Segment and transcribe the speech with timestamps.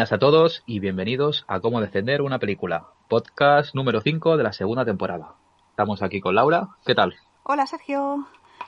[0.00, 4.54] Buenas a todos y bienvenidos a Cómo defender una película, podcast número 5 de la
[4.54, 5.34] segunda temporada.
[5.68, 6.70] Estamos aquí con Laura.
[6.86, 7.16] ¿Qué tal?
[7.42, 8.26] Hola Sergio.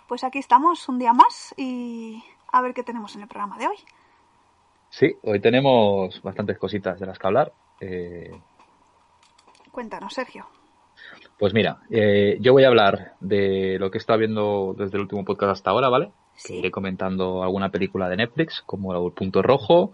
[0.08, 2.22] Pues aquí estamos un día más y
[2.52, 3.76] a ver qué tenemos en el programa de hoy.
[4.90, 7.54] Sí, hoy tenemos bastantes cositas de las que hablar.
[7.80, 8.38] Eh,
[9.70, 10.46] Cuéntanos, Sergio.
[11.38, 15.04] Pues mira, eh, yo voy a hablar de lo que he estado viendo desde el
[15.04, 16.12] último podcast hasta ahora, ¿vale?
[16.34, 16.56] Sí.
[16.56, 19.92] Iré comentando alguna película de Netflix, como El Punto Rojo,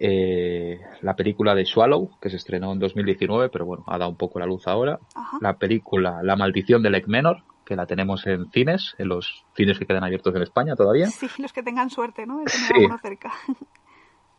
[0.00, 4.16] eh, la película de Swallow, que se estrenó en 2019, pero bueno, ha dado un
[4.16, 4.98] poco la luz ahora.
[5.14, 5.38] Ajá.
[5.40, 9.86] La película La Maldición del Menor, que la tenemos en cines, en los cines que
[9.86, 11.06] quedan abiertos en España todavía.
[11.06, 12.38] Sí, los que tengan suerte, ¿no?
[12.38, 12.98] De tener Sí.
[13.02, 13.32] cerca.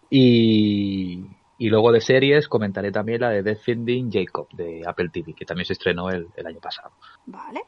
[0.09, 1.25] Y,
[1.58, 5.66] y luego de series comentaré también la de Defending Jacob, de Apple TV, que también
[5.66, 6.92] se estrenó el, el año pasado.
[7.25, 7.61] Vale.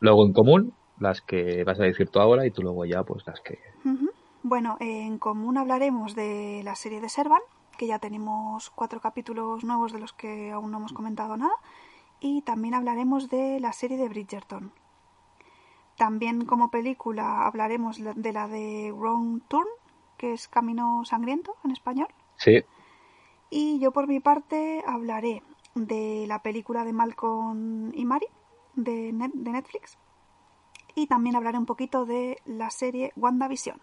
[0.00, 3.26] Luego en común, las que vas a decir tú ahora y tú luego ya, pues
[3.26, 3.58] las que...
[3.84, 4.08] Ujú.
[4.42, 7.40] Bueno, en común hablaremos de la serie de Servan,
[7.78, 11.54] que ya tenemos cuatro capítulos nuevos de los que aún no hemos comentado nada.
[12.20, 14.72] Y también hablaremos de la serie de Bridgerton.
[15.96, 19.66] También como película hablaremos la- de la de Wrong Turn,
[20.16, 22.08] que es Camino Sangriento en español.
[22.36, 22.64] Sí,
[23.54, 25.42] Y yo por mi parte hablaré
[25.74, 28.26] de la película de Malcolm y Mari
[28.74, 29.98] de, Net- de Netflix.
[30.94, 33.78] Y también hablaré un poquito de la serie WandaVision.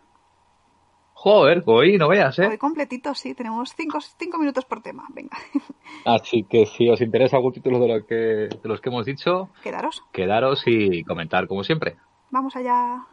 [1.22, 2.58] Joder, hoy no veas, Hoy ¿eh?
[2.58, 5.03] completito, sí, tenemos cinco, cinco minutos por tema.
[5.09, 5.38] Venga,
[6.06, 9.50] Así que si os interesa algún título de, lo que, de los que hemos dicho,
[9.61, 10.02] quedaros.
[10.14, 11.98] quedaros y comentar como siempre.
[12.32, 13.05] Vamos allá.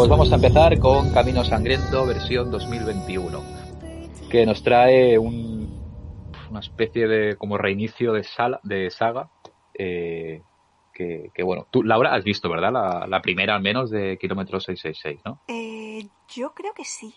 [0.00, 3.38] Pues vamos a empezar con Camino Sangriento versión 2021,
[4.30, 5.78] que nos trae un,
[6.48, 9.28] una especie de como reinicio de, sala, de saga.
[9.74, 10.40] eh,
[10.94, 12.72] que, que, bueno, tú, Laura, has visto, ¿verdad?
[12.72, 15.42] La, la primera al menos de Kilómetro 666, ¿no?
[15.48, 17.14] Eh, yo creo que sí.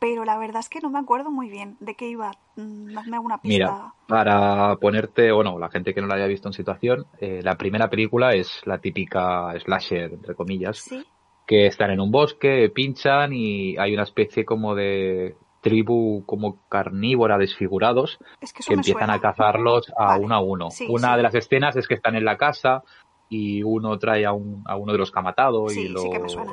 [0.00, 2.32] Pero la verdad es que no me acuerdo muy bien de qué iba.
[2.56, 3.72] Mm, Hazme alguna pista.
[3.72, 7.56] Mira, para ponerte, bueno, la gente que no la haya visto en situación, eh, la
[7.56, 11.06] primera película es la típica slasher, entre comillas, Sí,
[11.46, 17.38] que están en un bosque, pinchan y hay una especie como de tribu como carnívora
[17.38, 19.14] desfigurados es que empiezan suena.
[19.14, 20.24] a cazarlos a Vale.
[20.24, 20.70] uno a uno.
[20.70, 21.16] Sí, una sí.
[21.16, 22.82] de las escenas es que están en la casa
[23.30, 26.02] y uno trae a, un, a uno de los que ha matado y lo,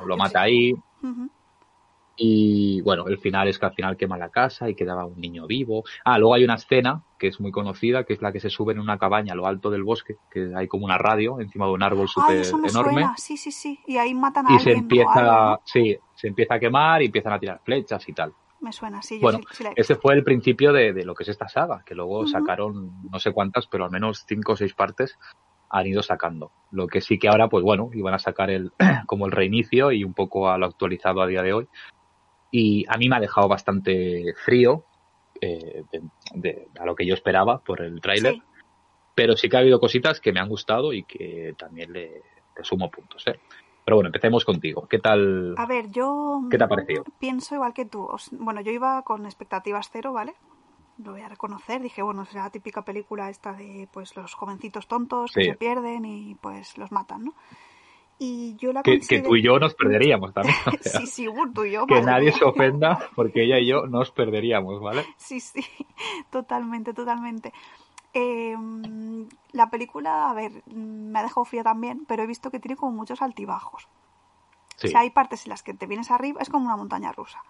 [0.06, 0.74] lo mata ahí.
[2.24, 5.48] Y bueno, el final es que al final quema la casa y quedaba un niño
[5.48, 5.84] vivo.
[6.06, 8.74] Ah, luego hay una escena que es muy conocida, que es la que se sube
[8.74, 11.72] en una cabaña a lo alto del bosque, que hay como una radio encima de
[11.72, 12.70] un árbol súper enorme.
[12.70, 13.16] suena.
[13.18, 13.80] Sí, sí, sí.
[13.88, 15.62] Y ahí matan a Y se alguien o empieza, algo, ¿no?
[15.66, 18.34] sí, se empieza a quemar y empiezan a tirar flechas y tal.
[18.60, 19.16] Me suena, sí.
[19.16, 21.30] Yo Bueno, sí, sí la he Ese fue el principio de, de lo que es
[21.30, 25.18] esta saga, que luego sacaron no sé cuántas, pero al menos cinco o seis partes
[25.72, 26.52] han ido sacando.
[26.70, 28.72] Lo que sí que ahora, pues bueno, iban a sacar el
[29.08, 31.68] como el reinicio y un poco a lo actualizado a día de hoy.
[32.52, 34.86] Y a mí me ha dejado bastante frío
[35.40, 36.02] eh, de,
[36.36, 38.44] de- a lo que yo esperaba por el tráiler, Sí.
[39.16, 42.22] pero sí que ha habido cositas que me han gustado y que también le,
[42.58, 43.26] le sumo puntos.
[43.28, 43.40] ¿eh?
[43.86, 44.88] Pero bueno, empecemos contigo.
[44.88, 45.56] ¿Qué tal?
[45.58, 47.04] A ver, yo ¿Qué te ha parecido?
[47.20, 48.08] pienso igual que tú.
[48.34, 50.34] Bueno, yo iba con expectativas cero, ¿vale?
[51.04, 51.82] Lo voy a reconocer.
[51.82, 56.06] Dije, bueno, será la típica película esta de pues los jovencitos tontos que se pierden
[56.06, 57.34] y pues los matan, ¿no?
[58.24, 60.56] Y yo la Que, tú y yo nos perderíamos también.
[60.68, 61.02] o sea.
[61.02, 61.88] Sí, sí, tú y yo.
[61.88, 62.38] que nadie mía.
[62.38, 65.04] se ofenda porque ella y yo nos perderíamos, ¿vale?
[65.18, 65.66] Sí, sí,
[66.30, 67.52] totalmente, totalmente.
[68.14, 68.56] Eh,
[69.54, 72.92] la película, a ver, me ha dejado fría también, pero he visto que tiene como
[72.92, 73.88] muchos altibajos.
[74.76, 74.88] Sí.
[74.88, 77.42] O sea, hay partes en las que te vienes arriba, es como una montaña rusa.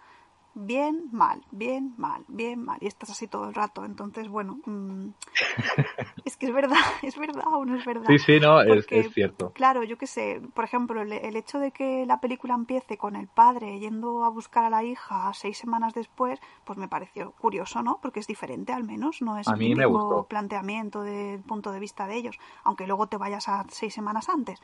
[0.53, 2.77] Bien, mal, bien, mal, bien, mal.
[2.81, 3.85] Y estás así todo el rato.
[3.85, 5.07] Entonces, bueno, mm,
[6.25, 8.05] es que es verdad, es verdad o no es verdad.
[8.07, 9.51] Sí, sí, no, es, Porque, es cierto.
[9.53, 13.15] Claro, yo qué sé, por ejemplo, el, el hecho de que la película empiece con
[13.15, 17.81] el padre yendo a buscar a la hija seis semanas después, pues me pareció curioso,
[17.81, 17.99] ¿no?
[18.01, 21.79] Porque es diferente al menos, no es A el mí mismo planteamiento del punto de
[21.79, 24.59] vista de ellos, aunque luego te vayas a seis semanas antes.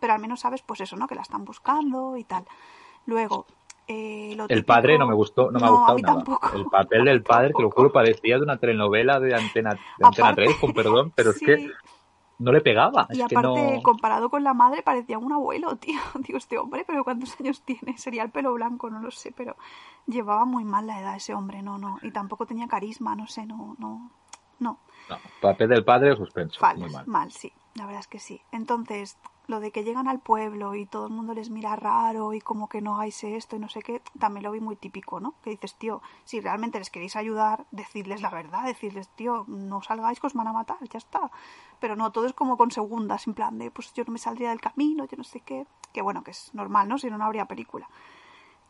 [0.00, 1.06] Pero al menos sabes, pues eso, ¿no?
[1.06, 2.44] Que la están buscando y tal.
[3.06, 3.46] Luego,
[3.90, 6.14] eh, El padre no me gustó, no me ha gustado nada.
[6.16, 6.50] tampoco.
[6.56, 10.28] El papel del padre, te lo juro, parecía de una telenovela de Antena, de Antena
[10.28, 11.70] Aparte- 3, con perdón, pero es que
[12.38, 13.06] no le pegaba.
[13.10, 13.82] Y es que aparte, no...
[13.82, 16.00] comparado con la madre, parecía un abuelo, tío.
[16.20, 17.98] Digo, este hombre, pero ¿cuántos años tiene?
[17.98, 19.56] Sería el pelo blanco, no lo sé, pero
[20.06, 21.98] llevaba muy mal la edad ese hombre, no, no.
[22.02, 24.10] Y tampoco tenía carisma, no sé, no, no.
[24.58, 24.78] No,
[25.08, 27.06] no, papel del padre, suspenso, muy mal.
[27.06, 27.50] mal, sí.
[27.74, 28.42] La verdad es que sí.
[28.50, 32.40] Entonces, lo de que llegan al pueblo y todo el mundo les mira raro y
[32.40, 35.34] como que no hagáis esto y no sé qué, también lo vi muy típico, ¿no?
[35.42, 40.20] Que dices, tío, si realmente les queréis ayudar, decidles la verdad, decirles, tío, no salgáis
[40.20, 41.30] que os van a matar, ya está.
[41.80, 44.50] Pero no, todo es como con segundas, en plan de, pues yo no me saldría
[44.50, 45.66] del camino, yo no sé qué.
[45.92, 46.98] Que bueno, que es normal, ¿no?
[46.98, 47.88] Si no, no habría película.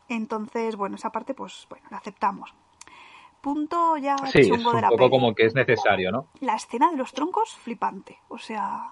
[0.07, 2.53] Entonces, bueno, esa parte, pues, bueno, la aceptamos.
[3.41, 5.09] Punto ya Sí, es chungo de un la poco peli.
[5.09, 6.27] como que es necesario, ¿no?
[6.41, 8.19] La escena de los troncos, flipante.
[8.29, 8.91] O sea,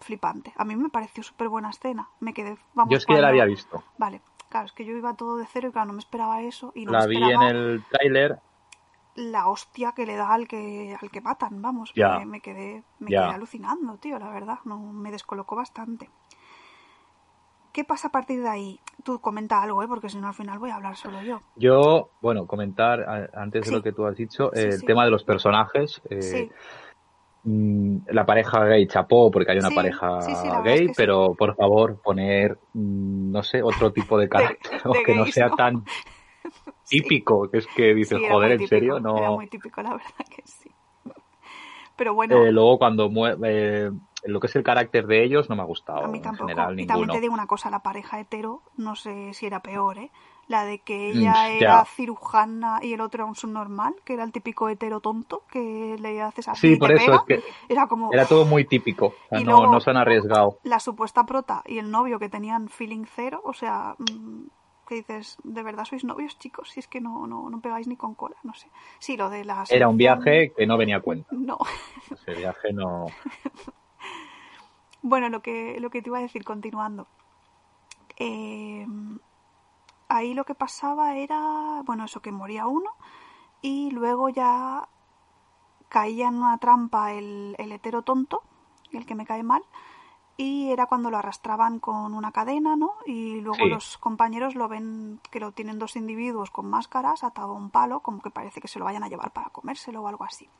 [0.00, 0.52] flipante.
[0.56, 2.08] A mí me pareció súper buena escena.
[2.20, 3.82] Me quedé, vamos, Yo es que ya la había visto.
[3.98, 6.72] Vale, claro, es que yo iba todo de cero y claro, no me esperaba eso.
[6.74, 8.38] Y no La me vi en el tráiler.
[9.14, 11.92] la hostia que le da al que, al que matan, vamos.
[11.94, 12.18] Ya.
[12.18, 13.22] Me, me quedé, me Ya.
[13.24, 14.58] quedé alucinando, tío, la verdad.
[14.64, 16.10] No, me descolocó bastante.
[17.76, 18.80] ¿Qué pasa a partir de ahí?
[19.04, 19.86] Tú comenta algo, ¿eh?
[19.86, 21.42] Porque si no al final voy a hablar solo yo.
[21.56, 23.76] Yo, bueno, comentar antes de Sí.
[23.76, 24.86] lo que tú has dicho, Sí, eh, el sí.
[24.86, 26.00] tema de los personajes.
[26.08, 26.50] eh, Sí,
[27.44, 30.94] mm, la pareja gay chapó porque hay una Sí, pareja sí, sí, gay, sí.
[30.96, 35.24] pero por favor poner, mm, no sé, otro tipo de carácter o de que no
[35.24, 35.56] gays, sea ¿no?
[35.56, 35.84] tan
[36.84, 37.02] Sí.
[37.02, 39.34] típico, que es que dices, Sí, era joder, en típico, serio, Era no.
[39.34, 40.74] muy típico, la verdad que sí.
[41.96, 43.10] Pero bueno, Eh, luego cuando
[43.44, 43.90] eh,
[44.26, 46.48] lo que es el carácter de ellos no me ha gustado a mí en tampoco.
[46.48, 49.98] general y también te digo una cosa, la pareja hetero, no sé si era peor,
[49.98, 50.10] ¿eh?
[50.48, 54.22] La de que Mm, ella era cirujana y el otro era un subnormal, que era
[54.22, 57.16] el típico hetero tonto, que le haces así Sí, por eso pega.
[57.16, 59.90] es que Era como era todo muy típico, o sea, Y no, luego- no se
[59.90, 60.58] han arriesgado.
[60.62, 64.44] la supuesta prota y el novio que tenían feeling cero, o sea, mm,
[64.86, 66.70] que dices, ¿de verdad sois novios, chicos?
[66.70, 68.70] Si es que no, no, no pegáis ni con cola, no sé.
[69.00, 69.68] Sí, lo de las...
[69.72, 71.28] Era un viaje que no venía a cuenta.
[71.32, 71.58] No.
[72.08, 73.06] Ese viaje no.
[75.08, 77.06] Bueno, lo que, lo que te iba a decir, continuando.
[78.16, 78.84] Eh,
[80.08, 82.90] ahí lo que pasaba era, bueno, eso que moría uno
[83.62, 84.88] y luego ya
[85.88, 88.42] caía en una trampa el, el hetero tonto,
[88.90, 89.62] el que me cae mal,
[90.36, 92.94] y era cuando lo arrastraban con una cadena, ¿no?
[93.06, 93.70] Y luego Sí.
[93.70, 98.00] los compañeros lo ven que lo tienen dos individuos con máscaras atado a un palo,
[98.00, 100.50] como que parece que se lo vayan a llevar para comérselo o algo así.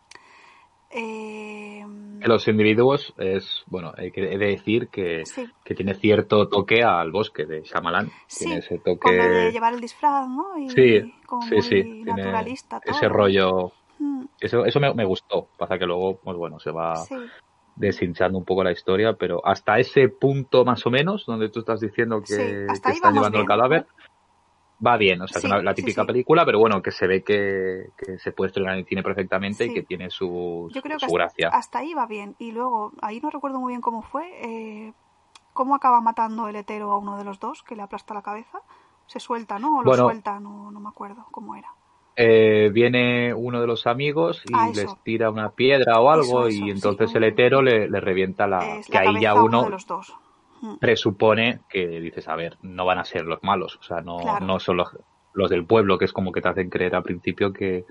[0.90, 1.84] Eh,
[2.22, 5.46] los individuos es, bueno, he de decir que, Sí.
[5.64, 8.10] que tiene cierto toque al bosque de Shyamalan.
[8.26, 9.50] Sí, tiene ese lo de toque.
[9.52, 10.58] llevar el disfraz, ¿no?
[10.58, 11.82] Y Sí, como sí, muy sí.
[11.82, 12.94] Tiene naturalista todo.
[12.96, 13.72] ese rollo.
[13.98, 15.48] Mm, Eso, eso me, me gustó.
[15.56, 17.14] Pasa que luego, pues bueno, se va Sí,
[17.74, 21.80] deshinchando un poco la historia, pero hasta ese punto más o menos, donde tú estás
[21.80, 23.46] diciendo que, que están llevando el bien.
[23.46, 23.86] cadáver,
[24.84, 25.20] va bien.
[25.22, 26.06] O sea, Sí, es una- la típica sí.
[26.06, 29.74] película, pero bueno, que se ve que, que se puede estrenar en cine perfectamente y
[29.74, 31.48] que tiene su, yo creo que su gracia.
[31.48, 32.34] hasta ahí va bien.
[32.38, 34.92] Y luego, ahí no recuerdo muy bien cómo fue, eh,
[35.52, 38.58] cómo acaba matando el hetero a uno de los dos, que le aplasta la cabeza.
[39.06, 39.78] Se suelta, ¿no?
[39.78, 40.04] O lo Bueno.
[40.04, 41.68] suelta, no, no me acuerdo cómo era.
[42.18, 46.48] Eh, viene uno de los amigos y Ah, les tira una piedra o algo Eso,
[46.48, 48.60] eso, y entonces el hetero le, le revienta la...
[48.78, 50.16] es que la ahí ya a uno uno de los dos.
[50.80, 54.46] Presupone que dices, a ver, no van a ser los malos, o sea, no, Claro.
[54.46, 54.88] no son los,
[55.32, 57.84] los del pueblo, que es como que te hacen creer al principio que,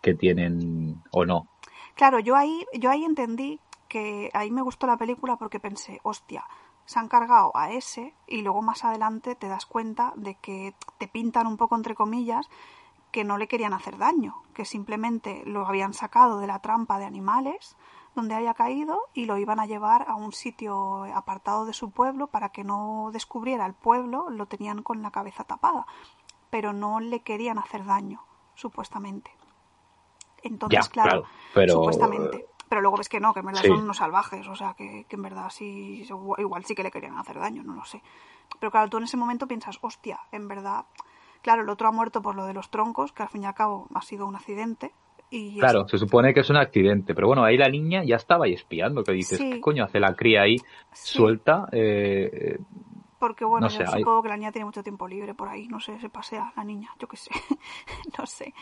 [0.00, 1.48] que tienen o no.
[1.94, 6.44] Claro, yo ahí, yo ahí entendí que ahí me gustó la película porque pensé, hostia,
[6.84, 11.08] se han cargado a ese y luego más adelante te das cuenta de que te
[11.08, 12.48] pintan un poco entre comillas
[13.10, 17.06] que no le querían hacer daño, que simplemente lo habían sacado de la trampa de
[17.06, 17.76] animales
[18.18, 22.26] donde haya caído y lo iban a llevar a un sitio apartado de su pueblo
[22.26, 25.86] para que no descubriera el pueblo, lo tenían con la cabeza tapada,
[26.50, 29.30] pero no le querían hacer daño, supuestamente.
[30.42, 32.46] Entonces, Ya, claro, claro, pero- supuestamente.
[32.68, 33.68] Pero luego ves que no, que en verdad Sí.
[33.68, 36.06] son unos salvajes, o sea, que, que en verdad sí,
[36.36, 38.02] igual sí que le querían hacer daño, no lo sé.
[38.60, 40.84] Pero claro, tú en ese momento piensas, hostia, en verdad,
[41.40, 43.54] claro, el otro ha muerto por lo de los troncos, que al fin y al
[43.54, 44.92] cabo ha sido un accidente.
[45.30, 48.46] Y Claro, se supone que es un accidente, pero bueno, ahí la niña ya estaba
[48.46, 49.50] ahí espiando, que dices, Sí.
[49.50, 50.56] ¿qué coño hace la cría ahí
[50.92, 51.18] Sí.
[51.18, 51.66] suelta?
[51.72, 52.58] Eh,
[53.18, 55.48] Porque bueno, No sé, yo hay- supongo que la niña tiene mucho tiempo libre por
[55.48, 57.30] ahí, no sé, se pasea la niña, yo qué sé,
[58.18, 58.54] no sé.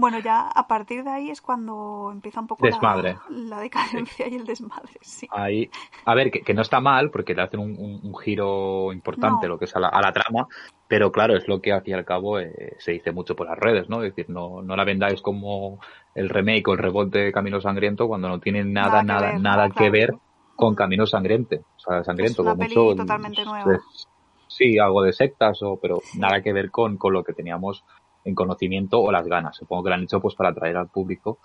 [0.00, 3.18] Bueno, ya a partir de ahí es cuando empieza un poco la- Desmadre.
[3.30, 5.26] La, decadencia y el desmadre, sí.
[5.32, 5.68] ahí,
[6.04, 9.46] a ver, que, que no está mal, porque le hacen un, un- un giro importante
[9.46, 9.54] No.
[9.54, 10.46] lo que es a la, a la trama,
[10.86, 13.48] pero claro, es lo que al fin y al cabo eh, se dice mucho por
[13.48, 14.04] las redes, ¿no?
[14.04, 15.80] Es decir, no, no la vendáis como
[16.14, 19.80] el remake o el reboot de Camino Sangriento cuando no tiene nada, Nada nada, que
[19.80, 20.14] nada, ver,
[20.54, 21.56] con Camino Sangriento.
[21.56, 22.96] O sea, Sangriento, Es una como peli mucho.
[22.96, 23.74] totalmente es- nueva.
[23.74, 24.06] es-
[24.46, 27.84] sí, algo de sectas, o, pero nada que ver con, con lo que teníamos
[28.24, 29.56] en conocimiento o las ganas.
[29.56, 31.38] Supongo que lo han hecho pues para atraer al público,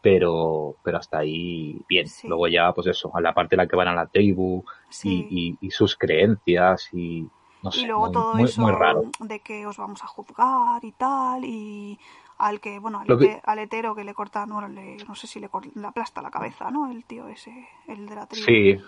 [0.00, 2.06] pero, pero hasta ahí bien.
[2.08, 2.26] Sí.
[2.28, 5.26] Luego ya, pues eso, a la parte en la que van a la tribu Sí.
[5.30, 7.28] y, y, y sus creencias y
[7.62, 9.02] no sé, y luego muy, todo muy, eso muy raro.
[9.20, 11.98] de que os vamos a juzgar y tal y
[12.38, 15.38] al que, bueno, al, que- al hetero que le cortan, bueno, le- no sé si
[15.38, 16.90] le, le aplasta la cabeza, ¿no?
[16.90, 18.44] El tío ese, el de la tribu.
[18.46, 18.78] Sí.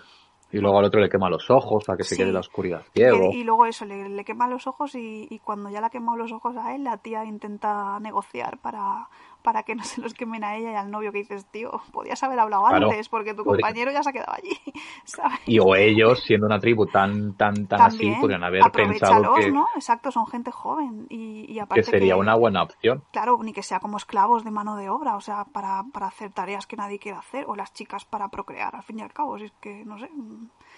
[0.55, 2.81] Y luego al otro le quema los ojos para que se quede en la oscuridad
[2.93, 3.29] ciego.
[3.33, 6.17] y luego eso, le, le quema los ojos y, y cuando ya le ha quemado
[6.17, 9.09] los ojos a él, la tía intenta negociar para,
[9.45, 12.21] para que no se los quemen a ella y al novio que dices, tío, podías
[12.23, 12.89] haber hablado Claro.
[12.89, 14.57] antes porque tu Podría- compañero ya se ha quedado allí,
[15.05, 15.39] ¿sabes?
[15.45, 19.51] Y o ellos, siendo una tribu tan tan tan así, También, podrían haber pensado que,
[19.51, 19.67] ¿no?
[19.75, 23.03] Exacto, son gente joven y, y aparte que sería que- una buena opción.
[23.11, 26.31] Claro, ni que sea como esclavos de mano de obra, o sea, para, para hacer
[26.31, 29.37] tareas que nadie quiere hacer, o las chicas para procrear, al fin y al cabo,
[29.37, 30.09] si es que, no sé,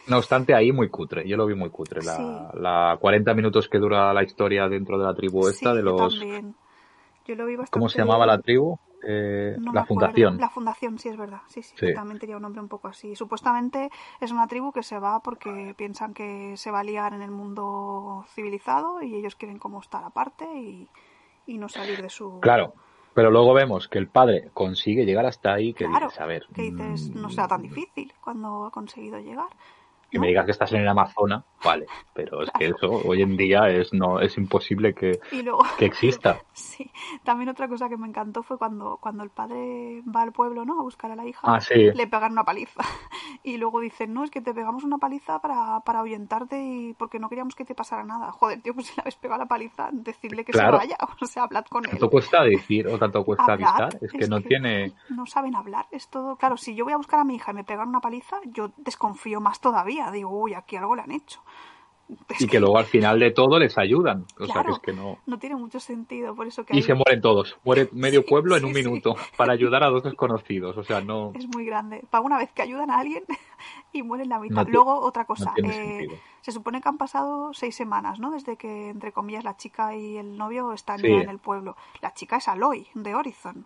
[0.08, 1.28] No obstante, ahí muy cutre.
[1.28, 2.02] Yo lo vi muy cutre.
[2.04, 2.24] La, Sí.
[2.60, 6.20] la 40 minutos que dura la historia dentro de la tribu esta, sí, de los...
[6.20, 6.56] también.
[7.28, 7.72] Yo lo vi bastante...
[7.80, 8.78] ¿Cómo se llamaba la tribu?
[9.04, 10.38] Eh, No la fundación.
[10.38, 11.42] La fundación, sí, es verdad.
[11.48, 11.94] Sí, sí, Sí.
[11.94, 13.16] también tenía un nombre un poco así.
[13.16, 17.22] Supuestamente es una tribu que se va porque piensan que se va a liar en
[17.22, 20.88] el mundo civilizado y ellos quieren como estar aparte y,
[21.46, 22.40] y no salir de su...
[22.40, 22.74] Claro.
[23.14, 26.46] Pero luego vemos que el padre consigue llegar hasta ahí, que Claro, dices, a ver,
[26.54, 29.48] que dices, mm, no será tan difícil cuando ha conseguido llegar.
[30.10, 33.36] Que me digas que estás en el Amazonas, vale, pero es que eso hoy en
[33.38, 36.40] día es no es imposible que, luego, que exista.
[36.54, 36.90] sí,
[37.24, 40.80] también otra cosa que me encantó fue cuando, cuando el padre va al pueblo, ¿no?
[40.80, 41.92] A buscar a la hija, Ah, sí.
[41.94, 42.82] le pegan una paliza.
[43.44, 47.18] Y luego dicen, no, es que te pegamos una paliza para, para ahuyentarte y porque
[47.20, 48.32] no queríamos que te pasara nada.
[48.38, 50.80] Joder, tío, pues si le habéis pegado la paliza, decirle que Claro.
[50.80, 51.92] se vaya, o sea, hablad con él.
[51.92, 53.98] ¿Tanto cuesta decir o tanto cuesta avisar?
[54.02, 54.94] Es que es no que- tiene...
[55.10, 56.36] No saben hablar, es todo...
[56.36, 58.72] Claro, si yo voy a buscar a mi hija y me pegan una paliza, yo
[58.78, 59.97] desconfío más todavía.
[60.12, 61.42] Digo, uy, aquí algo le han hecho.
[62.30, 64.24] Es Y que luego al final de todo les ayudan.
[64.40, 64.74] O sea, que Claro.
[64.76, 65.18] es que no...
[65.26, 67.58] No tiene mucho sentido, por eso que Y se mueren todos.
[67.66, 68.82] Muere medio Sí, pueblo en sí, un sí.
[68.82, 70.78] minuto para ayudar a dos desconocidos.
[70.78, 71.34] O sea, no...
[71.36, 72.06] es muy grande.
[72.10, 73.26] Para una vez que ayudan a alguien
[73.92, 74.64] y mueren la mitad.
[74.66, 75.54] No Luego, otra cosa.
[75.62, 76.08] eh,
[76.40, 78.32] se supone que han pasado seis semanas, ¿no?
[78.32, 81.76] Desde que, entre comillas, la chica y el novio están ya en el pueblo.
[82.02, 83.66] La chica es Aloy, de Horizon.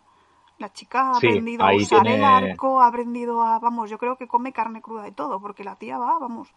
[0.62, 3.60] La chica ha Sí, aprendido a usar el tiene- arco, ha aprendido a...
[3.60, 6.48] Vamos, yo creo que come carne cruda y todo, porque la tía va, vamos...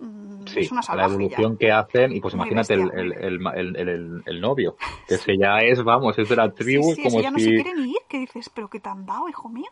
[0.00, 1.58] mm, Sí, es una la evolución ya.
[1.58, 5.36] que hacen, y pues Muy imagínate el, el, el, el- el- el novio, que ese
[5.38, 7.54] ya es, vamos, es de la Sí, tribu, sí, como ese ya no si se
[7.54, 9.70] quiere ni ir, que dices, pero ¿qué te han dado, hijo mío?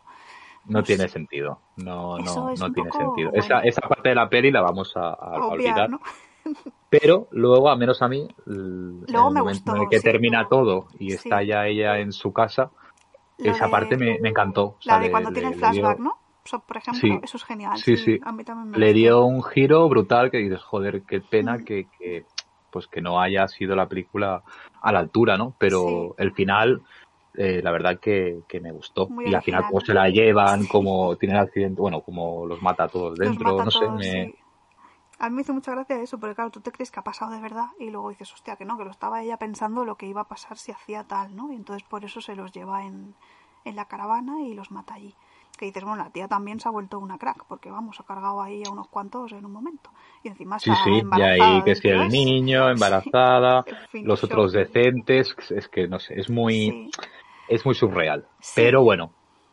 [0.65, 1.09] no no tiene sé.
[1.09, 3.31] sentido, no, Eso no, no tiene poco, sentido.
[3.31, 3.43] bueno.
[3.43, 5.13] Esa, esa parte de la peli la vamos a, a-
[5.47, 5.99] Obviar, olvidar, ¿no?
[6.89, 9.99] pero luego, a menos a mí, el, Luego el me momento gustó, en el que
[9.99, 10.03] sí.
[10.03, 11.15] termina todo y Sí.
[11.15, 12.69] está ya ella en su casa,
[13.49, 14.63] Esa de- parte me, me encantó.
[14.65, 16.13] O La sea, de cuando le- tiene el flashback, dio- ¿no?
[16.67, 17.19] Por ejemplo, Sí.
[17.21, 17.77] eso es genial.
[17.77, 18.19] Sí, sí.
[18.23, 21.65] A mí también me le dio un giro brutal que dices, joder, qué pena Mm.
[21.65, 22.25] que, que,
[22.71, 24.41] pues que no haya sido la película
[24.81, 25.55] a la altura, ¿no?
[25.59, 26.81] Pero el final,
[27.35, 29.07] eh, la verdad que, que me gustó.
[29.09, 32.61] Muy y al final, cómo se la llevan, como tiene el accidente, bueno, como los
[32.61, 34.33] mata a todos dentro, no sé, todos, me...
[35.21, 37.31] A mí me hizo mucha gracia eso, porque claro, tú te crees que ha pasado
[37.31, 40.07] de verdad y luego dices, hostia, que no, que lo estaba ella pensando lo que
[40.07, 41.51] iba a pasar si hacía tal, ¿no?
[41.53, 43.13] Y entonces por eso se los lleva en,
[43.63, 45.13] en la caravana y los mata allí.
[45.59, 48.41] Que dices, bueno, la tía también se ha vuelto una crack, porque vamos, ha cargado
[48.41, 49.91] ahí a unos cuantos en un momento.
[50.23, 54.07] Y encima Sí, está sí, y embarazada ahí que si el niño, embarazada, En fin,
[54.07, 56.91] los otros decentes, es que no sé, es muy, Sí.
[57.47, 58.25] es muy surreal.
[58.55, 59.11] Pero bueno,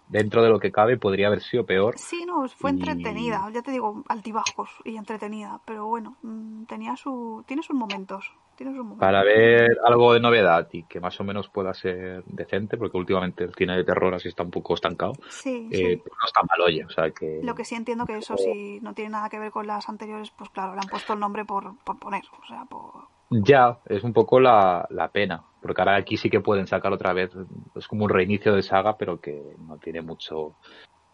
[0.08, 1.94] dentro de lo que cabe podría haber sido peor.
[1.98, 6.96] Sí, no, fue Y- entretenida, ya te digo, altibajos y entretenida, pero bueno, mm, tenía
[6.96, 9.00] su, tiene sus momentos, tiene sus momentos.
[9.00, 13.44] para ver algo de novedad y que más o menos pueda ser decente, porque últimamente
[13.44, 15.96] el cine de terror así está un poco estancado, Sí, eh, sí.
[15.96, 17.40] pues no está mal, oye, o sea que...
[17.42, 20.30] Lo que sí entiendo que eso si no tiene nada que ver con las anteriores,
[20.30, 23.08] pues claro, le han puesto el nombre por, por poner, o sea, por...
[23.30, 27.12] Ya, es un poco la, la pena, porque ahora aquí sí que pueden sacar otra
[27.12, 27.30] vez,
[27.74, 30.54] es como un reinicio de saga, pero que no tiene mucho,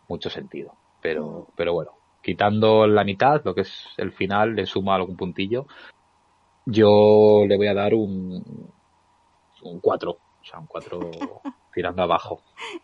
[0.09, 0.75] mucho sentido.
[1.03, 1.91] Pero, pero bueno,
[2.23, 5.67] quitando la mitad, lo que es el final, le suma algún puntillo,
[6.67, 8.73] yo le voy a dar un,
[9.63, 11.01] un 4, o sea, un 4
[11.75, 12.41] tirando abajo.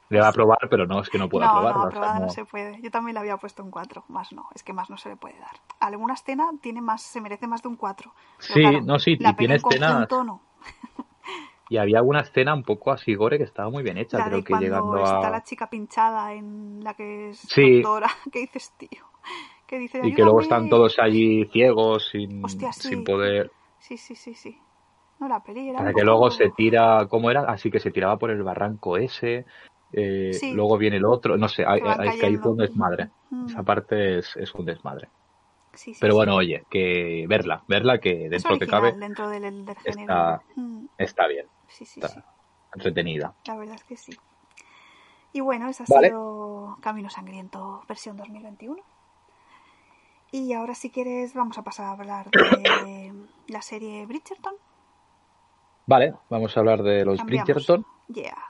[0.09, 1.83] Le voy a probar, pero no, es que no puedo no, aprobarla.
[1.83, 2.27] no, o sea, aprobada no.
[2.27, 2.81] no- se puede.
[2.83, 5.17] Yo también le había puesto un 4, más no, es que más no se le
[5.17, 5.57] puede dar.
[5.79, 8.13] Alguna escena tiene más, se merece más de un 4.
[8.39, 10.41] pero Sí, claro, no, sí, la y tiene en escenas- conjunto, no.
[11.69, 14.39] Y había alguna escena un poco así gore que estaba muy bien hecha, La creo
[14.39, 15.31] de que cuando llegando está a...
[15.31, 17.81] la chica pinchada en la que es Sí.
[17.81, 19.07] doctora, que dices, tío,
[19.69, 22.89] que dice, Y que luego están todos allí ciegos, sin, Hostia, sí.
[22.89, 23.53] sin poder...
[23.79, 24.59] Sí, sí, sí, sí.
[25.21, 27.43] No, la peli era Para que luego se tira, ¿cómo era?
[27.43, 29.45] Así que se tiraba por el barranco ese,
[29.93, 30.53] eh, Sí.
[30.55, 33.11] luego viene el otro, no sé, hay, Que hay- que ahí fue un desmadre.
[33.31, 33.47] Mm.
[33.47, 35.09] Esa parte es, es un desmadre.
[35.75, 39.65] Sí, sí, Pero bueno, oye, que verla, verla que dentro que original cabe dentro del,
[39.65, 40.01] del género.
[40.01, 42.25] está- Mm, está bien, está
[42.75, 43.35] entretenida.
[43.47, 44.13] La verdad es que sí.
[45.33, 46.09] Y bueno, esa ha Vale.
[46.09, 48.83] sido Camino Sangriento versión 2021.
[50.33, 53.13] Y ahora si quieres vamos a pasar a hablar de
[53.49, 54.55] la serie Bridgerton.
[55.91, 57.47] Vale, vamos a hablar de los Cambiamos.
[57.49, 57.85] Bridgerton.
[58.15, 58.50] Yeah.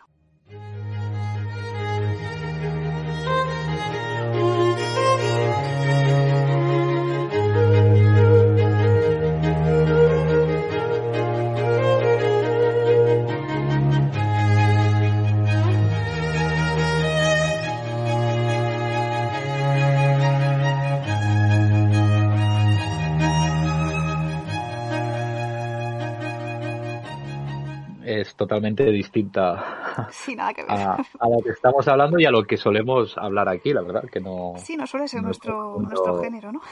[28.41, 30.71] Totalmente distinta Sí, nada que ver.
[30.71, 34.05] a, a lo que estamos hablando y a lo que solemos hablar aquí, la verdad,
[34.11, 34.55] que no...
[34.57, 36.63] Sí, no suele ser no nuestro, nuestro género, ¿no?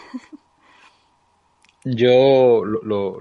[1.85, 3.19] Yo lo,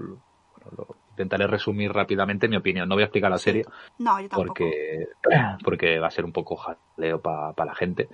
[1.10, 2.88] intentaré resumir rápidamente mi opinión.
[2.88, 3.64] No voy a explicar la serie
[3.98, 4.46] No, yo tampoco.
[4.54, 5.08] porque,
[5.64, 8.08] porque va a ser un poco jaleo para la gente.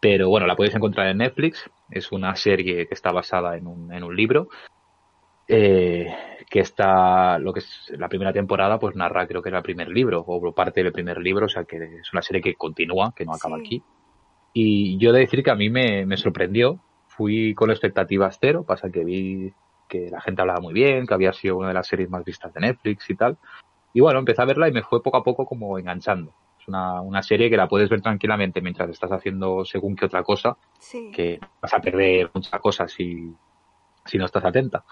[0.00, 1.68] Pero bueno, la podéis encontrar en Netflix.
[1.90, 4.48] Es una serie que está basada en un, en un libro.
[5.48, 6.14] eh,
[6.52, 9.88] que está, lo que es la primera temporada, pues narra creo que era el primer
[9.88, 13.24] libro, o parte del primer libro, o sea que es una serie que continúa, que
[13.24, 13.62] no acaba Sí.
[13.64, 13.82] aquí.
[14.52, 16.78] Y yo he de decir que a mí me, me sorprendió.
[17.06, 19.50] Fui con expectativas cero, pasa que vi
[19.88, 22.52] que la gente hablaba muy bien, que había sido una de las series más vistas
[22.52, 23.38] de Netflix y tal.
[23.94, 26.34] Y bueno, empecé a verla y me fue poco a poco como enganchando.
[26.60, 30.22] Es una, una serie que la puedes ver tranquilamente mientras estás haciendo según que otra
[30.22, 31.10] cosa, Sí.
[31.14, 33.34] que vas a perder muchas cosas si,
[34.04, 34.84] si no estás atenta.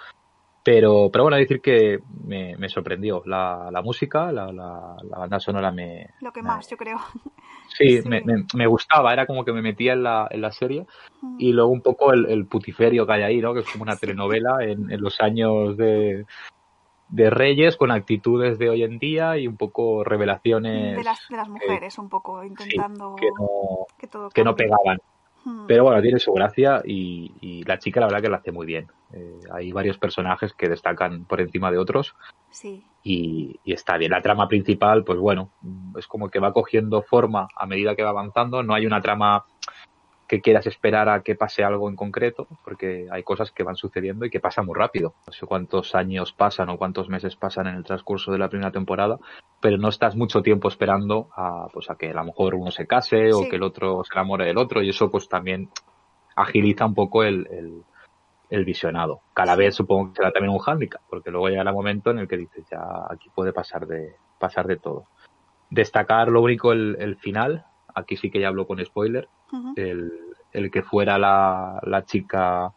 [0.62, 5.40] Pero, pero bueno, decir que me, me sorprendió la, la música, la, la, la banda
[5.40, 6.98] sonora me, Lo que me- más, yo creo.
[7.78, 8.08] sí, Sí.
[8.08, 8.22] Me,
[8.54, 10.86] me, gustaba, era como que me metía en la, en la serie
[11.22, 11.36] Mm.
[11.38, 13.52] y luego un poco el, el putiferio que hay ahí, ¿no?
[13.52, 16.24] Que es como una telenovela en, en los años de,
[17.08, 21.36] de Reyes con actitudes de hoy en día y un poco revelaciones de las, de
[21.36, 24.98] las mujeres, un poco, intentando que no, que todo que no pegaban.
[25.44, 25.66] Mm.
[25.66, 28.66] Pero bueno, tiene su gracia y, y la chica la verdad que la hace muy
[28.66, 28.88] bien.
[29.12, 32.14] Eh, hay varios personajes que destacan por encima de otros
[32.50, 34.10] Sí, y, y está bien.
[34.10, 35.50] La trama principal, pues bueno,
[35.98, 38.62] es como que va cogiendo forma a medida que va avanzando.
[38.62, 39.44] No hay una trama
[40.30, 44.24] que quieras esperar a que pase algo en concreto, porque hay cosas que van sucediendo
[44.24, 45.14] y que pasan muy rápido.
[45.26, 48.70] No sé cuántos años pasan o cuántos meses pasan en el transcurso de la primera
[48.70, 49.18] temporada,
[49.60, 52.86] pero no estás mucho tiempo esperando a, pues a que a lo mejor uno se
[52.86, 53.48] case o Sí.
[53.48, 55.68] que el otro se enamore del otro y eso pues también
[56.36, 57.82] agiliza un poco el, el,
[58.50, 59.22] el visionado.
[59.34, 62.28] Cada vez supongo que será también un hándicap, porque luego llegará el momento en el
[62.28, 62.78] que dices, ya
[63.10, 65.06] aquí puede pasar de, pasar de todo.
[65.70, 69.28] Destacar lo único el, el final, aquí sí que ya hablo con spoiler,
[69.76, 70.10] el,
[70.52, 72.72] el que fuera la, la chica,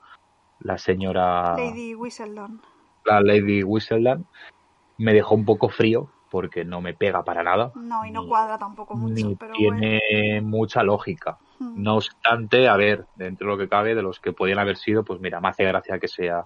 [0.60, 2.62] la señora, Lady Whistledown.
[3.06, 4.28] la Lady Whistledown,
[4.98, 7.72] me dejó un poco frío porque no me pega para nada.
[7.76, 11.38] No, y no ni- cuadra tampoco mucho, ni pero tiene mucha lógica.
[11.60, 11.84] Mm.
[11.84, 15.04] No obstante, a ver, dentro de lo que cabe, de los que podían haber sido,
[15.04, 16.46] pues mira, me hace gracia que sea,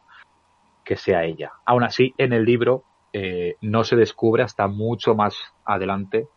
[0.83, 1.51] que sea ella.
[1.65, 6.27] Aún así, en el libro eh, no se descubre hasta mucho más adelante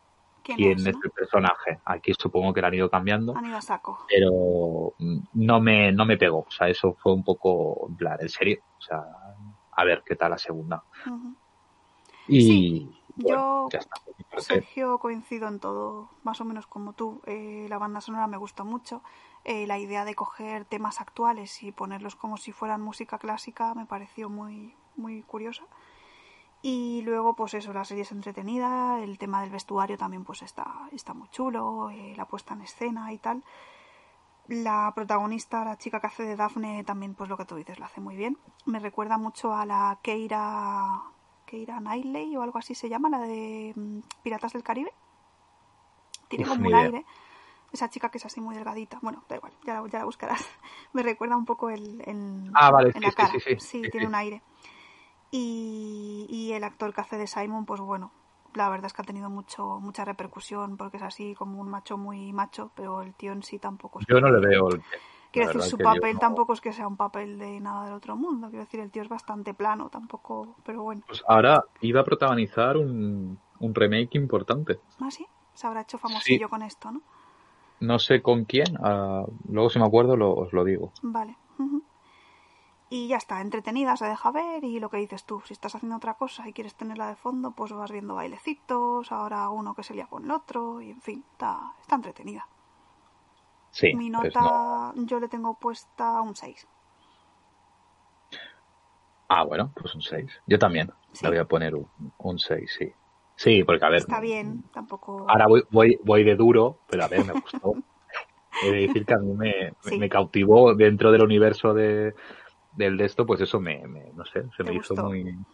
[0.42, 1.00] ¿Quién, es, es, no?
[1.05, 1.81] el personaje.
[1.85, 4.07] Aquí supongo que lo han ido cambiando, Han ido a saco.
[4.09, 6.40] pero mm, no me, no me pegó.
[6.40, 8.61] O sea, eso fue un poco, en plan, en serio.
[8.79, 9.03] O sea,
[9.72, 10.83] a ver qué tal la segunda.
[12.29, 13.96] Y Sí, bueno, yo, ya está.
[14.38, 17.20] Sergio, coincido en todo, más o menos como tú.
[17.26, 19.03] Eh, la banda sonora me gustó mucho.
[19.44, 23.87] Eh, la idea de coger temas actuales y ponerlos como si fueran música clásica me
[23.87, 25.64] pareció muy, muy curiosa.
[26.62, 30.88] Y luego, pues eso, la serie es entretenida, el tema del vestuario también pues está,
[30.92, 33.42] está muy chulo, eh, la puesta en escena y tal.
[34.49, 37.85] La protagonista, la chica que hace de Daphne, también pues lo que tú dices, lo
[37.85, 38.37] hace muy bien.
[38.66, 41.03] Me recuerda mucho a la Keira,
[41.46, 44.92] Keira Knightley o algo así se llama, la de mm, Piratas del Caribe.
[46.29, 47.05] Tiene Uf, como un aire.
[47.73, 48.99] Esa chica que es así muy delgadita.
[49.03, 50.44] Bueno, da igual, ya la, ya la buscarás.
[50.92, 53.33] Me recuerda un poco el, el- Ah, vale, en sí, la cara.
[53.33, 53.57] sí, sí.
[53.59, 54.42] Sí, tiene un aire.
[55.30, 58.10] Y, y el actor que hace de Simon, pues bueno,
[58.54, 61.96] la verdad es que ha tenido mucho mucha repercusión porque es así como un macho
[61.96, 64.82] muy macho, pero el tío en sí tampoco es Yo no le veo el...
[65.32, 68.16] Quiero decir, su papel no- tampoco es que sea un papel de nada del otro
[68.16, 68.48] mundo.
[68.48, 71.02] Quiero decir, el tío es bastante plano, tampoco, pero bueno.
[71.06, 74.80] Pues ahora iba a protagonizar un, un remake importante.
[74.98, 77.00] Ah, sí, se habrá hecho famosillo con esto, ¿no?
[77.78, 80.90] No sé con quién, ah, luego si me acuerdo lo, os lo digo.
[81.02, 81.36] Vale.
[82.92, 85.96] Y ya está, entretenida, se deja ver y lo que dices tú, si estás haciendo
[85.96, 89.94] otra cosa y quieres tenerla de fondo, pues vas viendo bailecitos, ahora uno que se
[89.94, 92.48] lía con el otro y en fin, está, está entretenida.
[93.70, 95.05] Sí, Mi pues nota no.
[95.07, 96.66] yo le tengo puesta un 6.
[99.29, 100.29] Ah, bueno, pues un 6.
[100.46, 101.24] Yo también Sí.
[101.24, 101.87] le voy a poner un,
[102.18, 102.92] un 6, sí.
[103.37, 104.00] Sí, porque a ver.
[104.00, 105.26] Está bien, tampoco...
[105.29, 107.74] Ahora voy, voy, voy de duro, pero a ver, me gustó.
[108.64, 109.96] He de decir que a mí me, Sí.
[109.98, 112.14] me cautivó dentro del universo de,
[112.70, 115.44] del de esto, pues eso me, me- no sé, se ¿Te me hizo muy,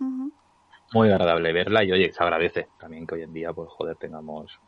[0.92, 4.58] muy agradable verla y oye, se agradece también que hoy en día, pues joder, tengamos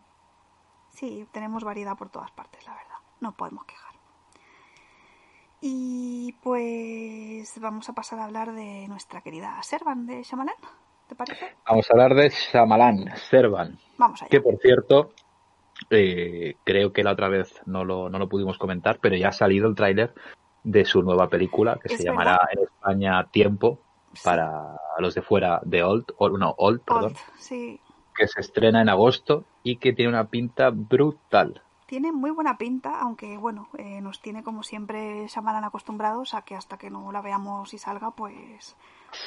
[0.90, 2.96] Sí, tenemos variedad por todas partes, la verdad.
[3.20, 3.94] No podemos quejar.
[5.61, 10.54] Y pues vamos a pasar a hablar de nuestra querida Servan de Shyamalan.
[11.06, 11.56] ¿Te parece?
[11.68, 14.28] Vamos a hablar de Shyamalan, Servan, Vamos allá.
[14.30, 15.11] que por cierto,
[15.90, 19.32] eh, creo que la otra vez no lo, no lo pudimos comentar, pero ya ha
[19.32, 20.14] salido el tráiler
[20.70, 22.48] de su nueva película que Es se llamará verdad.
[22.52, 23.78] en España Tiempo
[24.22, 27.81] para los de fuera de Old, o no, Old, perdón, Old, sí.
[28.14, 31.62] que se estrena en agosto y que tiene una pinta brutal.
[31.87, 36.54] Tiene muy buena pinta, aunque bueno, eh, nos tiene como siempre Shyamalan acostumbrados a que
[36.54, 38.76] hasta que no la veamos y salga, pues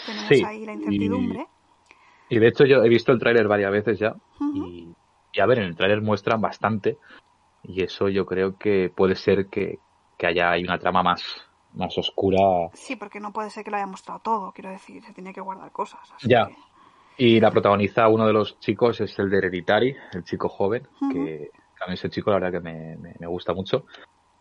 [0.05, 1.47] tenemos Sí, ahí la incertidumbre.
[2.29, 4.15] Y de hecho yo he visto el tráiler varias veces ya
[4.53, 4.89] y,
[5.33, 6.97] y a ver, en el tráiler muestran bastante
[7.63, 9.79] y eso yo creo que puede ser que,
[10.21, 11.23] que haya hay una trama más,
[11.73, 15.13] más oscura Sí, porque no puede ser que lo haya mostrado todo, quiero decir, se
[15.13, 15.99] tiene que guardar cosas.
[16.13, 16.45] así Ya.
[16.45, 16.55] que-
[17.17, 21.09] y la protagoniza uno de los chicos es el de Hereditary, el chico joven, Ujú.
[21.11, 21.49] que
[21.83, 23.85] a mí ese chico la verdad que me, me- me gusta mucho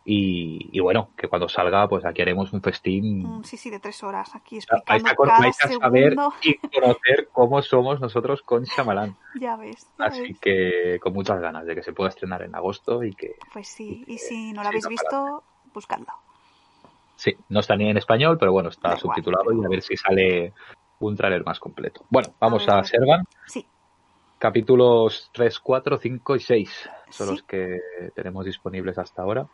[0.05, 3.81] y, y bueno, que cuando salga pues aquí haremos un festín Mm, Sí, sí, de
[3.81, 8.01] tres horas aquí vais explicando a, con- cada vais a saber y conocer cómo somos
[8.01, 9.17] nosotros con Shyamalan.
[9.41, 10.41] Ya ves, ya Así ves.
[10.41, 14.05] que con muchas ganas de que se pueda estrenar en agosto y que Pues sí,
[14.07, 16.07] y y que si no lo habéis visto, buscadlo.
[17.17, 19.97] sí, no está ni en español, pero bueno, está Da subtitulado y a ver si
[19.97, 20.53] sale
[21.01, 22.05] un tráiler más completo.
[22.11, 22.85] Bueno, vamos ver, a.
[22.85, 23.67] Servan, Sí,
[24.39, 26.91] capítulos 3, 4, 5 y 6.
[27.11, 27.33] Son Sí.
[27.33, 27.79] los que
[28.15, 29.47] tenemos disponibles hasta ahora.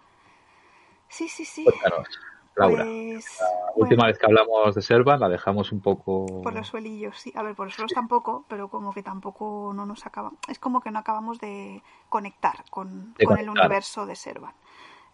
[1.09, 1.65] sí, sí, sí.
[1.65, 2.09] Cuéntanos,
[2.57, 2.85] Laura.
[2.85, 6.43] Pues, La bueno, última vez que hablamos de Servan la dejamos un poco...
[6.43, 7.33] por los suelillos, sí.
[7.37, 10.33] A ver, por los suelos tampoco, pero como que tampoco no nos acaba.
[10.49, 14.53] Es como que no acabamos de conectar con, De con el universo de Servan.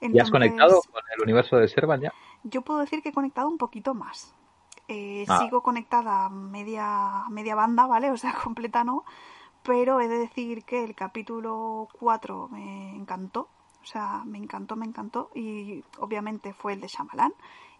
[0.08, 2.12] ¿Ya has Entonces, conectado con el universo de Servan ya?
[2.44, 4.34] Yo puedo decir que he conectado un poquito más.
[4.88, 5.38] Eh, Ah.
[5.38, 8.10] Sigo conectada a media, media banda, ¿vale?
[8.10, 9.04] O sea, completa no.
[9.62, 13.48] Pero he de decir que el capítulo 4 me encantó.
[13.82, 15.30] O sea, me encantó, me encantó.
[15.34, 17.32] Y obviamente fue el de Shyamalan.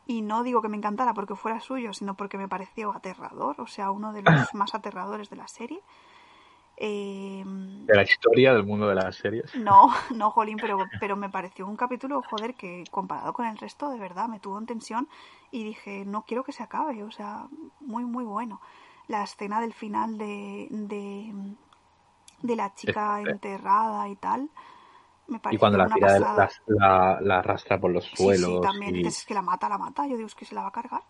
[0.07, 3.61] Y no digo que me encantara porque fuera suyo, sino porque me pareció aterrador.
[3.61, 5.81] O sea, uno de los más aterradores de la serie.
[6.77, 7.45] Eh,
[7.87, 9.53] De la historia del mundo de las series.
[9.53, 13.91] no, no, Jolín, pero, pero me pareció un capítulo, joder, que comparado con el resto,
[13.91, 15.09] de verdad, me tuvo en tensión
[15.51, 17.49] y dije, no quiero que se acabe, o sea,
[17.81, 18.61] muy, muy bueno.
[19.09, 21.57] La escena del final de, de,
[22.43, 24.51] de la chica enterrada y tal,
[25.29, 28.35] me Y cuando la tira la, la, la arrastra por los Sí, suelos.
[28.35, 28.99] sí, también.
[29.07, 30.07] y- es que la mata, la mata.
[30.07, 31.03] Yo digo, es que se la va a cargar.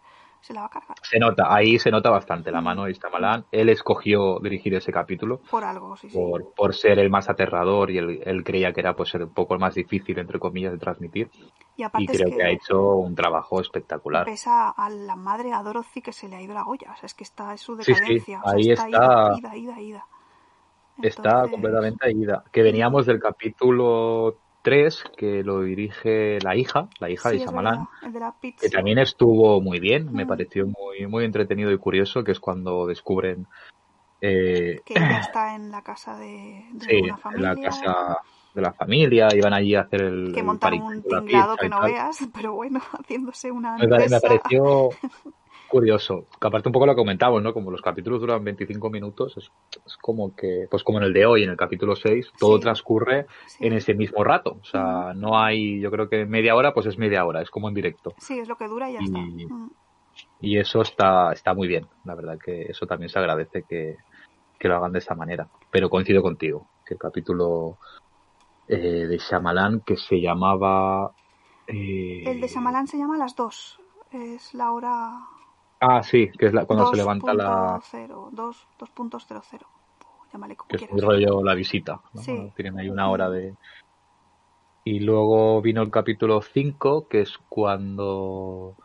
[0.42, 0.96] Se la va a cargar.
[1.02, 3.46] Se nota, ahí se nota bastante la mano de Shyamalan.
[3.52, 6.18] Él escogió dirigir ese capítulo Por algo, sí, sí.
[6.18, 9.56] por, por ser el más aterrador y él, él creía que era pues un poco
[9.58, 11.30] más difícil, entre comillas, de transmitir.
[11.76, 14.26] Y creo es que ha hecho un trabajo espectacular.
[14.26, 16.92] ves a, la madre, a Dorothy, que se le ha ido la olla.
[16.92, 18.40] O sea, es que está en su Sí, sí, decadencia.
[18.44, 20.06] o sea, ahí está, está- ida, ida, ida.
[21.00, 22.44] Está completamente ida.
[22.52, 27.86] Que veníamos del capítulo 3, que lo dirige la hija, la hija sí, de Shyamalan.
[28.60, 30.28] que también estuvo muy bien, me Mm.
[30.28, 33.46] pareció muy, muy entretenido y curioso, que es cuando descubren
[34.20, 37.54] eh, Que ella está en la casa de, de sí, una en familia.
[37.54, 38.16] la casa
[38.54, 41.68] de la familia y van allí a hacer el, que el paripé un tinglado que
[41.68, 44.90] no veas, pero bueno, haciéndose una Me, pareció
[45.72, 47.54] curioso, que aparte un poco lo comentamos, ¿no?
[47.54, 49.50] Como los capítulos duran 25 minutos, es,
[49.86, 52.62] es como que, pues como en el de hoy, en el capítulo 6, todo Sí.
[52.62, 53.66] transcurre Sí.
[53.66, 54.58] en ese mismo rato.
[54.60, 57.68] O sea, no hay, yo creo que media hora, pues es media hora, es como
[57.68, 58.12] en directo.
[58.18, 59.18] Sí, es lo que dura y ya Y- está.
[60.40, 63.96] Y eso está, está muy bien, la verdad que eso también se agradece que,
[64.58, 65.48] que lo hagan de esa manera.
[65.70, 67.78] Pero coincido contigo, que el capítulo
[68.68, 71.12] eh, de Shyamalan que se llamaba...
[71.66, 73.78] eh, El de Shyamalan se llama Las Dos.
[74.10, 75.12] Es la hora
[75.84, 77.80] Ah, sí, que es la, cuando se levanta la...
[77.80, 79.60] 2.0, 2, 2.00.
[80.32, 80.94] Llámale como que es quieras.
[80.94, 82.00] un rollo la visita.
[82.14, 82.22] ¿no?
[82.22, 82.52] Sí.
[82.54, 83.54] Tienen ahí una hora de...
[84.84, 88.76] Y luego vino el capítulo 5, que es cuando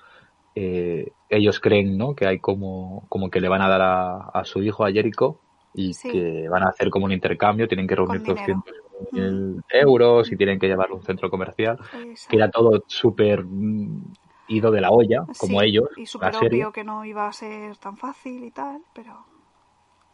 [0.55, 2.15] eh, ellos creen ¿no?
[2.15, 5.39] que hay como, como que le van a dar a, a su hijo, a Jericho,
[5.75, 6.09] y Sí.
[6.11, 8.63] que van a hacer como un intercambio, tienen que reunir Con dinero.
[9.11, 12.29] 200.000 euros y tienen que llevarlo a un centro comercial, Exacto.
[12.31, 14.13] que era todo súper mm,
[14.47, 17.77] ido de la olla, como Sí, ellos, Y súper obvio que no iba a ser
[17.77, 19.25] tan fácil y tal, pero.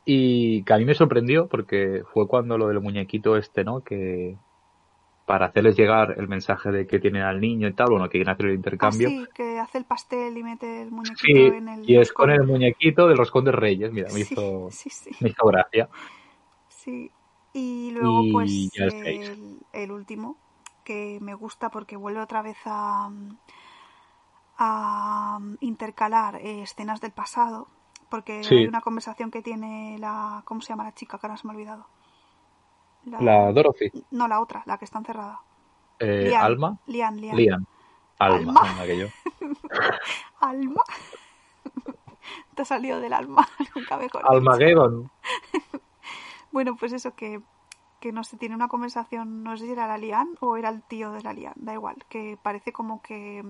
[0.06, 3.82] Y que a mí me sorprendió porque fue cuando lo del muñequito este, ¿no?
[3.84, 4.38] Que
[5.26, 8.34] para hacerles llegar el mensaje de que tienen al niño y tal, bueno, que quieren
[8.34, 9.10] hacer el intercambio.
[9.10, 11.82] Ah, sí, que hace el pastel y mete el muñequito Sí, en el.
[11.86, 12.32] y es con roscón.
[12.32, 14.70] el muñequito del roscón de Reyes, mira, me Sí, hizo,
[15.20, 15.90] me hizo gracia.
[16.70, 17.12] sí.
[17.54, 18.72] Y luego, Y pues,
[19.04, 20.38] el, el último,
[20.84, 23.12] que me gusta porque vuelve otra vez a.
[24.58, 27.68] a intercalar eh, escenas del pasado.
[28.10, 28.56] Porque Sí.
[28.56, 30.44] hay una conversación que tiene la.
[30.46, 31.18] ¿Cómo se llama la chica?
[31.18, 31.88] Que ahora se me ha olvidado.
[33.06, 35.42] La- La Dorothy, No, la otra, la que está encerrada.
[36.00, 37.36] eh, Lian, Alma, Lian, Lian.
[37.36, 37.68] Lian,
[38.20, 38.84] Alma, Alma.
[38.86, 39.08] que yo.
[40.40, 40.84] Alma.
[42.56, 44.22] Te ha salido del alma, nunca mejor.
[44.30, 45.10] Almageddon,
[46.52, 47.42] Bueno, pues eso que,
[48.00, 50.84] que no sé, tiene una conversación, no sé si era la Lian o era el
[50.84, 53.44] tío de la Lian, da igual, que parece como que,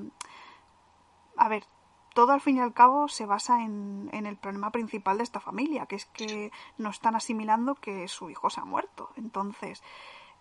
[1.37, 1.65] a ver,
[2.13, 5.39] todo al fin y al cabo se basa en, en el problema principal de esta
[5.39, 9.09] familia, que es que no están asimilando que su hijo se ha muerto.
[9.15, 9.81] Entonces,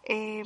[0.05, 0.44] eh,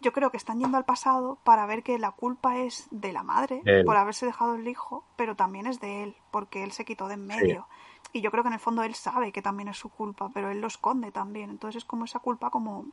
[0.00, 3.22] yo creo que están yendo al pasado para ver que la culpa es de la
[3.22, 3.84] madre él.
[3.84, 7.14] por haberse dejado el hijo, pero también es de él, porque él se quitó de
[7.14, 7.68] en medio.
[8.12, 10.50] Y yo creo que en el fondo él sabe que también es su culpa, pero
[10.50, 11.50] él lo esconde también.
[11.50, 12.86] Entonces es como esa culpa como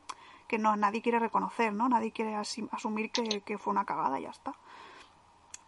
[0.46, 1.88] que no nadie quiere reconocer, ¿no?
[1.88, 4.54] Nadie quiere asumir que, que fue una cagada y ya está.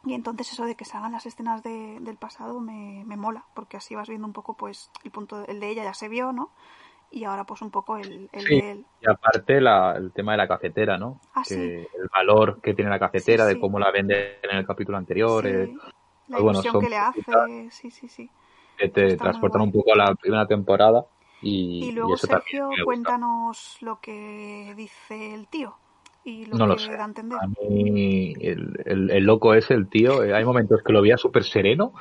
[0.05, 3.45] Y entonces eso de que se hagan las escenas de- del pasado me, me mola,
[3.55, 6.33] porque así vas viendo un poco, pues, el punto, el de ella ya se vio,
[6.33, 6.51] ¿no?
[7.11, 8.55] Y ahora pues un poco el, el Sí.
[8.55, 8.87] de él.
[9.01, 11.21] Y aparte la- el tema de la cafetera, ¿no?
[11.35, 11.61] Ah, que sí.
[11.95, 15.47] El valor que tiene la cafetera, Sí, de cómo la vende en el capítulo anterior,
[15.47, 15.71] eh,
[16.29, 18.31] la bueno, ilusión son que le hace, sí, sí, sí.
[18.77, 21.05] que te Está transportan un poco a la primera temporada
[21.41, 25.77] y, Y y luego eso Sergio, cuéntanos lo que dice el tío
[26.24, 26.92] y lo No que lo sé.
[26.92, 27.38] da a entender.
[27.40, 31.16] A mí el, el- el loco es el tío, eh, hay momentos que lo veía
[31.16, 31.92] súper sereno,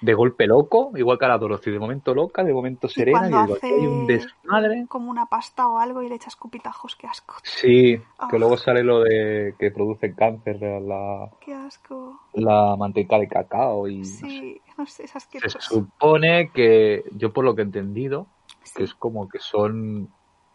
[0.00, 3.28] de golpe loco, igual que a la Dorothy, de momento loca, de momento serena, y,
[3.28, 4.84] digo, hay un hace- desmadre.
[4.88, 7.36] Como una pasta o algo y le echas cupitajos, qué asco.
[7.44, 8.26] Sí, Ah.
[8.28, 12.18] que luego sale lo de que produce cáncer, la, Qué asco.
[12.34, 14.26] la manteca de cacao y no sé.
[14.26, 18.26] Sí, no sé, se supone que yo por lo que he entendido
[18.64, 18.74] Sí.
[18.78, 20.08] que es como que son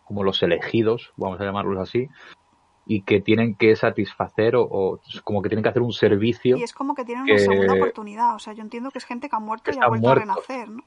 [0.03, 2.09] como los elegidos, vamos a llamarlos así,
[2.87, 6.55] y que tienen que satisfacer o, o como que tienen que hacer un servicio.
[6.57, 8.35] Y es como que tienen una segunda oportunidad.
[8.35, 10.29] O sea, yo entiendo que es gente que ha muerto que y ha vuelto muertos.
[10.29, 10.83] a renacer, ¿no?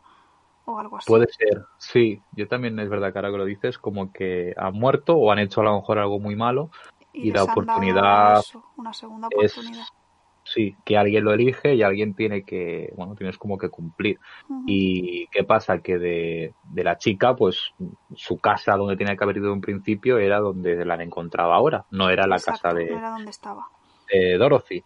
[0.65, 1.07] O algo así.
[1.07, 2.23] Puede ser, sí.
[2.33, 5.39] Yo también es verdad que ahora que lo dices, como que han muerto o han
[5.39, 6.71] hecho a lo mejor algo muy malo.
[7.13, 9.85] y les la oportunidad eso, una segunda Es, oportunidad.
[10.53, 14.19] Sí, que alguien lo elige y alguien tiene que, bueno, tienes como que cumplir.
[14.67, 17.59] Y qué pasa que de, de la chica, pues
[18.15, 21.85] su casa donde tenía que haber ido en principio era donde la han encontrado ahora,
[21.91, 23.67] no era la Exacto, casa de, no era donde estaba.
[24.13, 24.83] de Dorothy.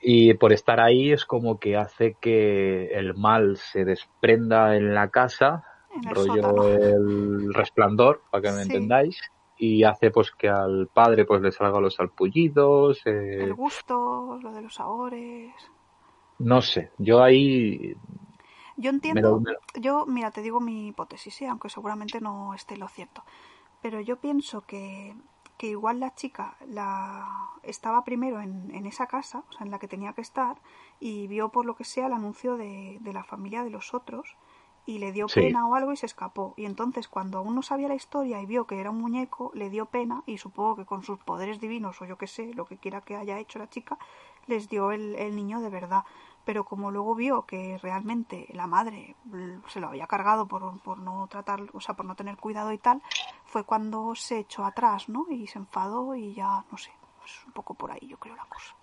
[0.00, 5.08] Y por estar ahí es como que hace que el mal se desprenda en la
[5.10, 5.62] casa,
[5.94, 6.68] En el rollo sótano.
[6.68, 9.20] el resplandor, para que me entendáis,
[9.64, 14.52] y hace pues que al padre pues le salgan los salpullidos, eh, El gusto, lo
[14.54, 15.52] de los sabores.
[16.38, 17.94] no sé, yo ahí
[18.76, 21.46] Yo me entiendo, lo- me lo- yo, mira, te digo mi hipótesis, ¿eh?
[21.48, 23.22] aunque seguramente no esté lo cierto.
[23.82, 25.16] Pero yo pienso que,
[25.58, 27.28] que igual la chica la
[27.62, 30.56] estaba primero en, en esa casa, o sea, en la que tenía que estar,
[31.00, 34.36] y vio por lo que sea el anuncio de, de la familia de los otros,
[34.84, 35.40] y le dio Sí.
[35.40, 36.54] pena o algo y se escapó.
[36.56, 39.70] Y entonces, cuando aún no sabía la historia y vio que era un muñeco, le
[39.70, 42.78] dio pena, y supongo que con sus poderes divinos, o yo que sé, lo que
[42.78, 43.98] quiera que haya hecho la chica,
[44.46, 46.04] les dio el, el niño de verdad.
[46.44, 49.14] Pero como luego vio que realmente la madre
[49.68, 52.78] se lo había cargado por, por no tratar, o sea, por no tener cuidado y
[52.78, 53.00] tal,
[53.44, 55.26] fue cuando se echó atrás, ¿no?
[55.30, 56.90] Y se enfadó y ya, no sé,
[57.20, 58.74] pues un poco por ahí yo creo la cosa.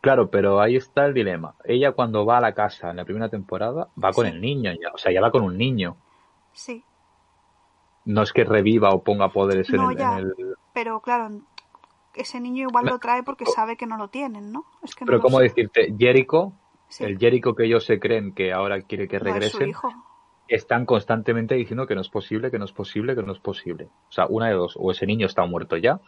[0.00, 1.54] Claro, pero ahí está el dilema.
[1.64, 4.32] Ella cuando va a la casa en la primera temporada va con Sí.
[4.32, 5.96] el niño, ya, o sea, ya va con un niño.
[6.52, 6.84] Sí,
[8.04, 10.12] No es que reviva o ponga poderes en el, ya.
[10.12, 10.34] en el-
[10.74, 11.30] pero claro,
[12.14, 14.64] ese niño igual lo trae porque sabe que no lo tienen, ¿no?
[14.82, 15.44] Es que no Pero cómo sé.
[15.44, 16.52] decirte, Jericho,
[16.88, 19.68] Sí, el Jericho que ellos se creen que ahora quiere que no es su regresen,
[19.70, 19.92] hijo.
[20.46, 23.88] están constantemente diciendo que no es posible, que no es posible, que no es posible.
[24.10, 26.00] O sea, una de dos, o ese niño está muerto ya,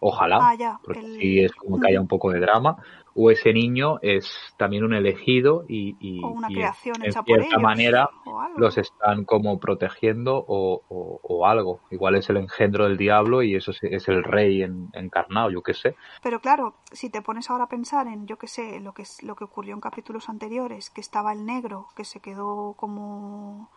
[0.00, 2.76] ojalá, Ah, ya, porque el- es como que haya un poco de drama,
[3.14, 7.22] o ese niño es también un elegido y, y- O una y creación en hecha
[7.22, 7.62] por cierta ellos.
[7.62, 8.10] manera
[8.56, 11.80] los están como protegiendo o, o- o algo.
[11.90, 15.62] Igual es el engendro del diablo y eso es, es el rey en- encarnado, yo
[15.62, 15.96] qué sé.
[16.22, 19.22] Pero claro, si te pones ahora a pensar en, yo qué sé, lo que, es-
[19.22, 23.68] lo que ocurrió en capítulos anteriores, que estaba el negro, que se quedó como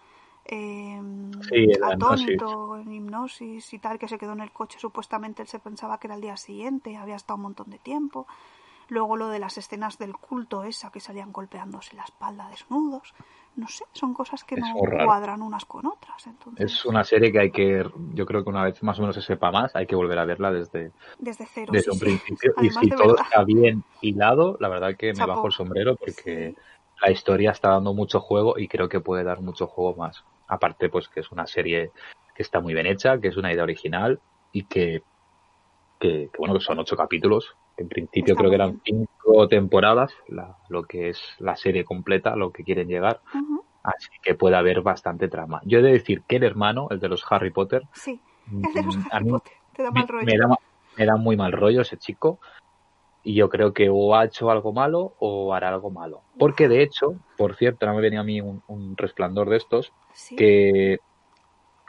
[0.45, 1.01] eh,
[1.49, 5.59] Sí, atónito, en hipnosis y tal, que se quedó en el coche, supuestamente él se
[5.59, 8.27] pensaba que era el día siguiente, había estado un montón de tiempo.
[8.89, 13.13] Luego lo de las escenas del culto esa, que salían golpeándose la espalda desnudos.
[13.55, 14.73] No sé, son cosas que Es no
[15.05, 16.27] cuadran unas con otras.
[16.27, 19.15] Entonces, Es una serie que hay que, yo creo que una vez más o menos
[19.15, 21.71] se sepa más, hay que volver a verla desde, desde cero.
[21.71, 22.05] desde sí, un sí.
[22.05, 22.53] principio.
[22.61, 23.25] Y si todo verdad.
[23.29, 25.29] está bien hilado, la verdad que me Chapo.
[25.35, 26.61] bajo el sombrero porque Sí.
[27.01, 30.23] La historia está dando mucho juego y creo que puede dar mucho juego más.
[30.47, 31.91] Aparte, pues que es una serie
[32.35, 35.03] que está muy bien hecha, que es una idea original y que,
[35.99, 37.55] que, que, bueno, que son ocho capítulos.
[37.77, 42.35] En principio Está creo que eran cinco temporadas, la- lo que es la serie completa,
[42.35, 43.21] lo que quieren llegar.
[43.83, 45.61] Así que puede haber bastante trama.
[45.65, 48.83] Yo he de decir que el hermano, el de los Harry Potter, Sí, el de
[48.83, 49.53] los mm, Harry Potter.
[49.73, 50.25] Te da me, mal rollo.
[50.25, 50.55] me da, ma-
[50.97, 52.39] me da muy mal rollo ese chico.
[53.23, 56.21] Y yo creo que o ha hecho algo malo o hará algo malo.
[56.39, 59.91] Porque de hecho, por cierto, ahora me venía a mí un, un resplandor de estos,
[60.13, 60.97] Sí, que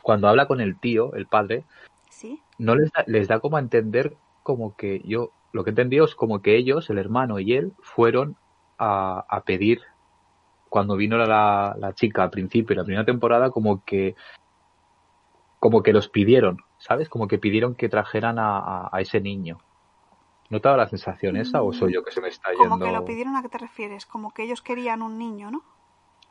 [0.03, 1.65] cuando habla con el tío, el padre,
[2.11, 2.41] sí.
[2.59, 6.05] no les da, les da como a entender como que yo, lo que he entendido
[6.05, 8.37] es como que ellos, el hermano y él, fueron
[8.79, 9.81] a, a pedir
[10.69, 14.17] cuando vino la, la chica al principio, la primera temporada, como que
[15.59, 17.09] como que los pidieron, ¿sabes?
[17.09, 19.59] Como que pidieron que trajeran a, a- a ese niño.
[20.53, 22.69] ¿No te dado la sensación esa o soy yo que se me está yendo?
[22.69, 25.63] Como que lo pidieron a qué te refieres, como que ellos querían un niño, ¿no?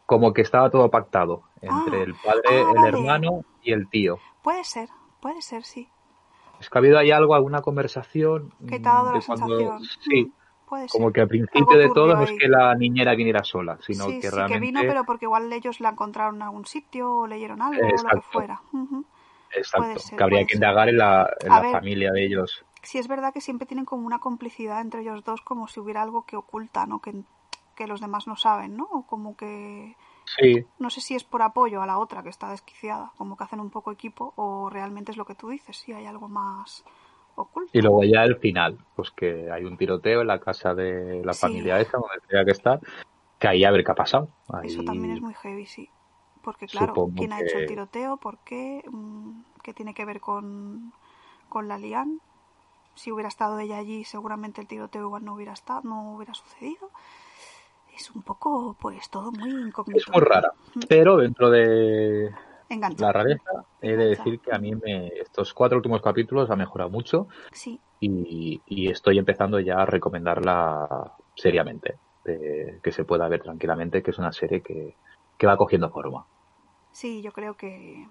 [0.06, 2.04] Como que estaba todo pactado entre Ah.
[2.04, 2.88] el padre, Ah, el vale.
[2.90, 4.20] hermano y el tío.
[4.44, 4.90] Puede ser,
[5.22, 5.90] puede ser, sí.
[6.60, 9.48] Es que ha habido ahí algo, alguna conversación Que te ha dado mm, la cuando-
[9.58, 9.84] sensación.
[10.02, 10.24] Sí,
[10.70, 10.90] Mm, ser.
[10.92, 14.20] como que al principio de todo no es que la niñera viniera sola, sino sí,
[14.20, 14.54] que sí, realmente...
[14.54, 17.82] que vino, pero porque igual ellos la encontraron en algún sitio o leyeron algo o
[17.82, 18.22] lo que Exacto.
[18.32, 18.62] fuera.
[19.54, 21.72] Exacto, ser, que habría que indagar en la, en la ver.
[21.72, 22.64] familia de ellos.
[22.84, 26.02] Sí es verdad que siempre tienen como una complicidad entre ellos dos, como si hubiera
[26.02, 27.14] algo que ocultan o que,
[27.76, 28.86] que los demás no saben, ¿no?
[28.86, 29.96] O como que...
[30.26, 33.44] Sí, No sé si es por apoyo a la otra que está desquiciada, como que
[33.44, 36.84] hacen un poco equipo, o realmente es lo que tú dices, si hay algo más
[37.36, 37.70] oculto.
[37.74, 41.34] y luego ya el final, pues que hay un tiroteo en la casa de la
[41.34, 41.40] Sí.
[41.42, 42.80] familia esa, donde tenía que estar,
[43.40, 44.30] que ahí a ver qué ha pasado.
[44.50, 45.90] Ahí- Eso también es muy heavy, sí.
[46.42, 48.18] Porque claro, Supongo ¿quién ha hecho el tiroteo?
[48.18, 48.84] ¿Por qué?
[48.90, 50.92] Mm, ¿Qué tiene que ver con,
[51.50, 52.20] con la Lian?
[53.02, 56.92] Si hubiera estado ella allí, seguramente el tiroteo igual no hubiera estado, no hubiera sucedido.
[57.98, 59.98] Es un poco, pues, todo muy incógnito.
[60.00, 60.54] Es muy rara,
[60.88, 62.32] pero dentro de
[62.70, 63.04] Engancha.
[63.04, 66.92] la rareza he de decir que a mí me, estos cuatro últimos capítulos ha mejorado
[66.92, 73.42] mucho Sí, y, y estoy empezando ya a recomendarla seriamente, de que se pueda ver
[73.42, 74.96] tranquilamente, que es una serie que,
[75.40, 76.28] que va cogiendo forma.
[76.92, 78.08] sí, yo creo que,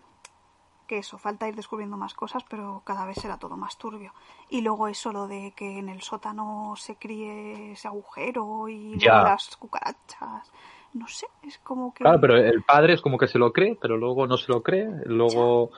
[0.90, 4.12] que eso, falta ir descubriendo más cosas, pero cada vez será todo más turbio.
[4.48, 9.22] Y luego eso, lo de que en el sótano se críe ese agujero y luego
[9.22, 10.50] las cucarachas.
[10.92, 12.03] No sé, es como que...
[12.03, 14.64] Claro, pero el padre es como que se lo cree, pero luego no se lo
[14.64, 15.70] cree, luego,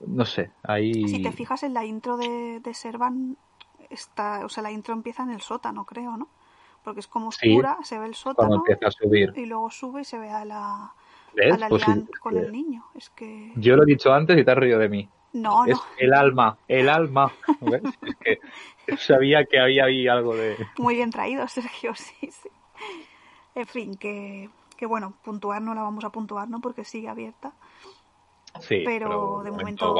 [0.00, 1.08] no sé, ahí...
[1.08, 3.38] Si te fijas en la intro de, de Servan,
[3.88, 6.28] está, o sea, la intro empieza en el sótano, creo, ¿no?
[6.84, 9.32] Porque es como Sí, oscura, se ve el sótano empieza a subir.
[9.34, 10.92] y luego sube y se ve a la,
[11.38, 11.54] ¿Ves?
[11.54, 12.84] a la Pues sí, con que el niño.
[12.94, 13.52] Es que...
[13.56, 15.08] Yo lo he dicho antes y te has reído de mí.
[15.32, 17.32] No, no, Es el alma, el alma.
[17.60, 17.82] ¿Ves?
[18.86, 20.56] Es que sabía que había ahí algo de...
[20.78, 22.48] muy bien traído, Sergio, sí, sí.
[23.54, 26.60] En fin, que, que bueno, puntuar no la vamos a puntuar, ¿no?
[26.60, 27.52] Porque sigue abierta,
[28.60, 29.94] Sí, pero, de momento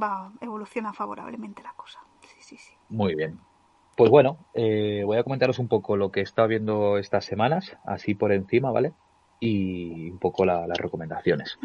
[0.00, 2.00] va, evoluciona favorablemente la cosa.
[2.20, 2.72] Sí, sí, sí.
[2.88, 3.38] Muy bien.
[3.96, 7.76] Pues bueno, eh, voy a comentaros un poco lo que he estado viendo estas semanas,
[7.84, 8.92] así por encima, ¿vale?
[9.40, 11.58] Y un poco la- las recomendaciones.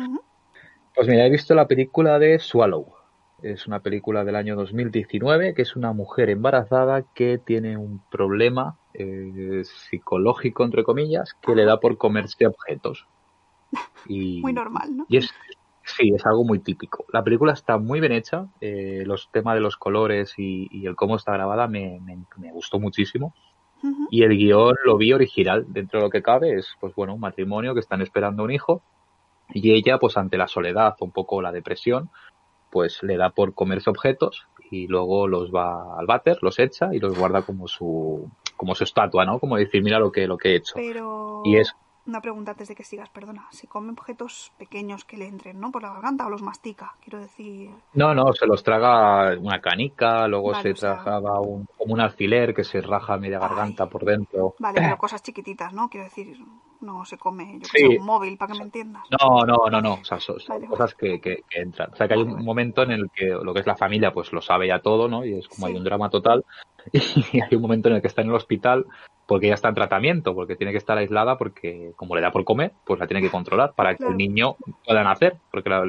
[0.96, 2.94] Pues mira, he visto la película de Swallow.
[3.42, 8.78] Es una película del año 2019 que es una mujer embarazada que tiene un problema
[8.94, 13.08] eh, psicológico, entre comillas, que le da por comerse objetos.
[14.06, 15.06] Y, Muy normal, ¿no?
[15.08, 15.30] y es,
[15.86, 17.06] sí, es algo muy típico.
[17.14, 18.48] La película está muy bien hecha.
[18.60, 22.52] eh, los temas de los colores y, y el cómo está grabada me, me- me
[22.52, 23.34] gustó muchísimo.
[24.12, 25.66] Y el guion lo vi original.
[25.68, 28.82] Dentro de lo que cabe es, pues bueno, un matrimonio que están esperando un hijo.
[29.54, 32.10] Y ella, pues ante la soledad, un poco la depresión,
[32.72, 37.00] pues le da por comerse objetos y luego los va al váter, los echa y
[37.00, 39.40] los guarda como su, como su estatua, ¿no?
[39.40, 40.74] Como decir, mira lo que, lo que he hecho.
[40.76, 41.74] Pero Y es-
[42.10, 43.48] una pregunta antes de que sigas, perdona.
[43.52, 45.72] Se come objetos pequeños que le entren, ¿no?
[45.72, 47.70] Por la garganta o los mastica, quiero decir.
[47.94, 51.94] No, no, se los traga una canica, luego Vale, se o sea- tragaba un, como
[51.94, 53.48] un alfiler que se raja media Ay.
[53.48, 54.56] garganta por dentro.
[54.60, 55.90] Vale, pero cosas chiquititas, ¿no?
[55.90, 56.38] Quiero decir,
[56.82, 57.88] no se come, yo que Sí.
[57.88, 59.04] sé, un móvil, para que me entiendas.
[59.20, 59.94] No, no, no, no.
[59.96, 61.92] O sea, son, Vale, cosas que, que- que entran.
[61.92, 64.32] O sea, que hay un momento en el que lo que es la familia, pues
[64.34, 65.26] lo sabe ya todo, ¿no?
[65.26, 65.74] Y es como Sí.
[65.74, 66.44] hay un drama total.
[67.34, 68.86] Y hay un momento en el que está en el hospital
[69.26, 72.44] porque ya está en tratamiento, porque tiene que estar aislada porque como le da por
[72.46, 74.12] comer, pues la tiene que controlar para que Claro.
[74.14, 75.38] el niño pueda nacer.
[75.52, 75.84] Porque la,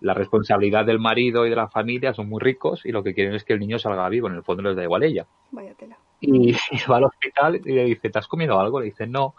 [0.00, 3.34] la responsabilidad del marido y de la familia son muy ricos y lo que quieren
[3.34, 4.28] es que el niño salga vivo.
[4.28, 5.26] En el fondo les da igual ella.
[5.50, 5.96] Vaya tela.
[6.20, 8.78] Y, y va al hospital y le dice, ¿te has comido algo?
[8.78, 9.34] Le dice, no.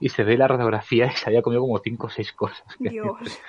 [0.00, 2.66] Y se ve la radiografía y se había comido como cinco o seis cosas.
[2.80, 3.40] Dios.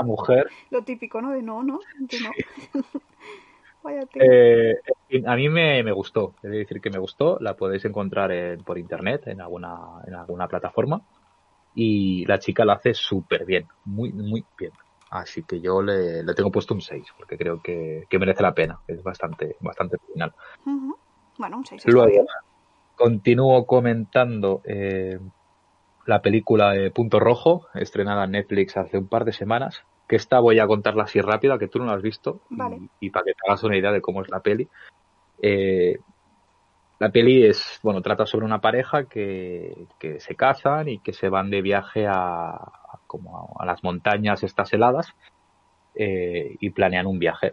[0.00, 0.48] La mujer.
[0.70, 1.32] Lo típico, ¿no?
[1.32, 1.80] De no, ¿no?
[1.98, 2.30] De no.
[2.30, 2.82] Tela.
[4.14, 4.74] Eh,
[5.08, 6.34] fin, a mí me, me gustó.
[6.42, 7.38] He de decir que me gustó.
[7.40, 9.74] La podéis encontrar en- por internet, en alguna,
[10.06, 11.00] en alguna plataforma.
[11.74, 13.66] Y la chica la hace súper bien.
[13.84, 14.72] Muy, muy bien.
[15.10, 18.54] Así que yo le, le tengo puesto un 6, porque creo que, que merece la
[18.54, 18.78] pena.
[18.86, 19.96] Es bastante, bastante.
[20.64, 20.96] Ujú.
[21.38, 22.26] Bueno, un 6 está Luego, bien.
[22.94, 25.18] continúo comentando eh,
[26.06, 30.40] la película de Punto Rojo, estrenada en Netflix hace un par de semanas, que esta
[30.40, 32.42] voy a contarla así rápida, que tú no la has visto,
[33.00, 34.68] y- para que te hagas una idea de cómo es la peli.
[35.42, 35.98] Eh,
[36.98, 41.28] la peli es, bueno, trata sobre una pareja que, que se casan y que se
[41.28, 45.08] van de viaje a, a como a, a las montañas estas heladas
[45.94, 47.52] eh, y planean un viaje.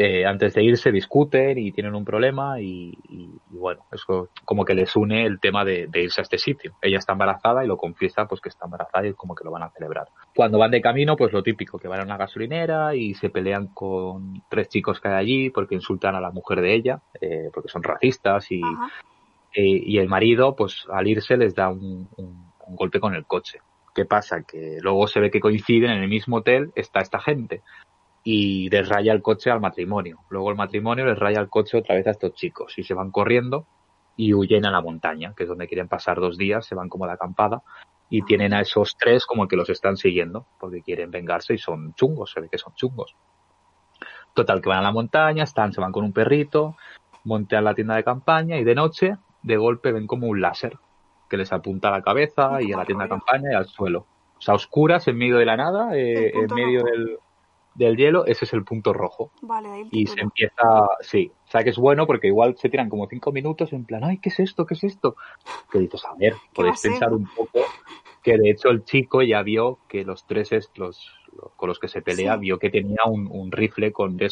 [0.00, 4.64] Eh, antes de irse discuten y tienen un problema y, y- y bueno, eso como
[4.64, 6.72] que les une el tema de, de irse a este sitio.
[6.80, 9.64] Ella está embarazada y lo confiesa pues que está embarazada y como que lo van
[9.64, 10.06] a celebrar.
[10.36, 13.66] Cuando van de camino, pues lo típico, que van a una gasolinera y se pelean
[13.74, 17.68] con tres chicos que hay allí porque insultan a la mujer de ella, eh, porque
[17.68, 18.60] son racistas y,
[19.54, 23.26] eh, y el marido, pues al irse les da un, un- un golpe con el
[23.26, 23.58] coche.
[23.94, 24.42] ¿Qué pasa?
[24.44, 27.62] Que luego se ve que coinciden en el mismo hotel, está esta gente
[28.30, 30.18] y les raya el coche al matrimonio.
[30.28, 33.10] Luego el matrimonio les raya el coche otra vez a estos chicos y se van
[33.10, 33.66] corriendo
[34.18, 37.06] y huyen a la montaña, que es donde quieren pasar dos días, se van como
[37.06, 37.62] de acampada
[38.10, 41.94] y tienen a esos tres como que los están siguiendo porque quieren vengarse y son
[41.94, 43.16] chungos, se ve que son chungos.
[44.34, 46.76] Total, que van a la montaña, están, se van con un perrito,
[47.24, 50.76] montean la tienda de campaña y de noche, de golpe, ven como un láser
[51.30, 54.04] que les apunta a la cabeza y a la tienda de campaña y al suelo.
[54.36, 57.18] O sea, oscuras en medio de la nada, eh, en medio del,
[57.78, 59.30] del hielo, ese es el punto rojo.
[59.42, 62.56] Vale, de ahí el Y se empieza, sí, o sea que es bueno porque igual
[62.58, 64.66] se tiran como cinco minutos en plan, ay, ¿qué es esto?
[64.66, 65.14] ¿Qué es esto?
[65.70, 67.60] Que dices, a ver, ¿Qué va a podéis pensar un poco
[68.22, 71.78] que de hecho el chico ya vio que los tres est- los, los- con los
[71.78, 72.40] que se pelea Sí.
[72.40, 74.28] vio que tenía un, un rifle con de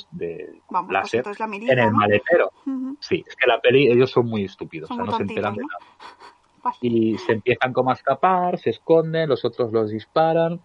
[0.68, 1.96] Vamos, pues láser mirilla, en el ¿no?
[1.98, 2.50] maletero.
[3.00, 5.54] Sí, es que la peli, ellos son muy estúpidos, Son o sea, no se enteran
[5.54, 5.78] de nada.
[6.64, 6.76] Vale.
[6.80, 10.60] Y se empiezan como a escapar, se esconden, los otros los disparan,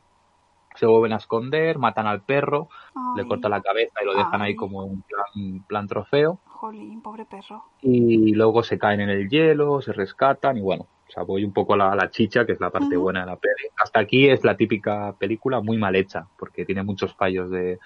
[0.76, 2.70] se vuelven a esconder, matan al perro,
[3.16, 6.40] le cortan la cabeza y lo dejan ahí como un plan, plan trofeo.
[6.46, 7.64] Jolín, pobre perro.
[7.82, 11.52] Y luego se caen en el hielo, se rescatan y bueno, o sea, voy un
[11.52, 13.68] poco a la, chicha, que es la parte buena de la peli.
[13.78, 17.80] Hasta aquí es la típica película muy mal hecha, porque tiene muchos fallos de,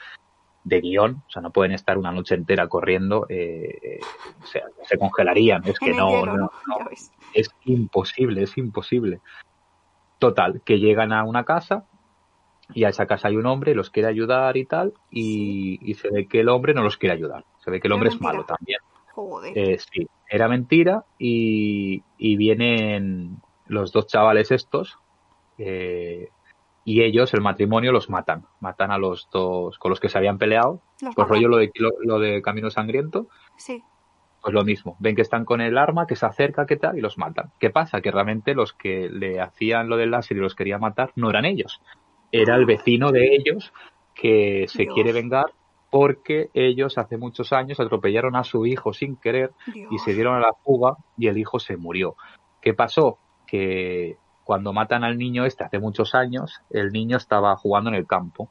[0.63, 3.99] de guion, o sea, no pueden estar una noche entera corriendo, eh, eh,
[4.43, 6.51] o sea, se congelarían, es que no, hielo, no, ¿no?
[6.67, 6.89] no,
[7.33, 9.21] es imposible, es imposible.
[10.19, 11.85] Total, que llegan a una casa
[12.73, 16.09] y a esa casa hay un hombre, los quiere ayudar y tal, y, y se
[16.09, 17.45] ve que el hombre no los quiere ayudar.
[17.63, 18.79] Se ve que el hombre es malo también.
[19.13, 19.57] Joder.
[19.57, 23.37] Eh, sí, era mentira y, y vienen
[23.67, 24.97] los dos chavales estos
[25.57, 26.27] eh,
[26.83, 28.45] y ellos, el matrimonio, los matan.
[28.59, 30.81] Matan a los dos con los que se habían peleado.
[31.01, 31.29] Los Pues matan.
[31.29, 33.81] rollo lo de, lo, lo de Camino Sangriento, Sí.
[34.41, 34.95] pues lo mismo.
[34.99, 37.51] Ven que están con el arma, que se acerca, que tal, y los matan.
[37.59, 38.01] ¿Qué pasa?
[38.01, 41.45] Que realmente los que le hacían lo del láser y los quería matar no eran
[41.45, 41.81] ellos.
[42.31, 43.73] Era el vecino de ellos
[44.13, 44.93] que se Dios.
[44.93, 45.45] quiere vengar
[45.89, 49.91] porque ellos hace muchos años atropellaron a su hijo sin querer Dios.
[49.91, 52.15] y se dieron a la fuga y el hijo se murió.
[52.61, 53.17] ¿Qué pasó?
[53.47, 58.07] Que cuando matan al niño este hace muchos años, el niño estaba jugando en el
[58.07, 58.49] campo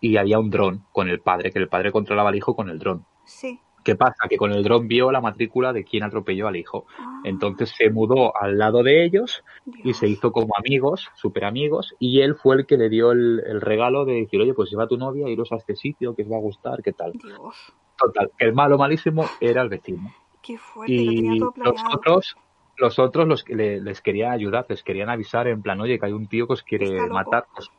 [0.00, 2.78] y había un dron con el padre, que el padre controlaba al hijo con el
[2.78, 3.04] dron.
[3.24, 3.60] Sí.
[3.88, 4.28] ¿Qué pasa?
[4.28, 6.84] Que con el dron vio la matrícula de quien atropelló al hijo.
[6.98, 9.42] Ah, Entonces se mudó al lado de ellos
[9.82, 13.42] y se hizo como amigos, super amigos, y él fue el que le dio el,
[13.46, 16.20] el regalo de decir, oye, pues lleva a tu novia, iros a este sitio, que
[16.24, 17.12] os va a gustar, qué tal.
[17.12, 17.72] Dios.
[17.96, 20.12] Total, el malo malísimo era el vecino.
[20.42, 20.92] Qué fuerte.
[20.94, 22.36] Lo tenía Y los otros,
[22.76, 26.04] los otros los que le- les quería ayudar, les querían avisar en plan, oye, que
[26.04, 27.70] hay un tío que os quiere matar, pues,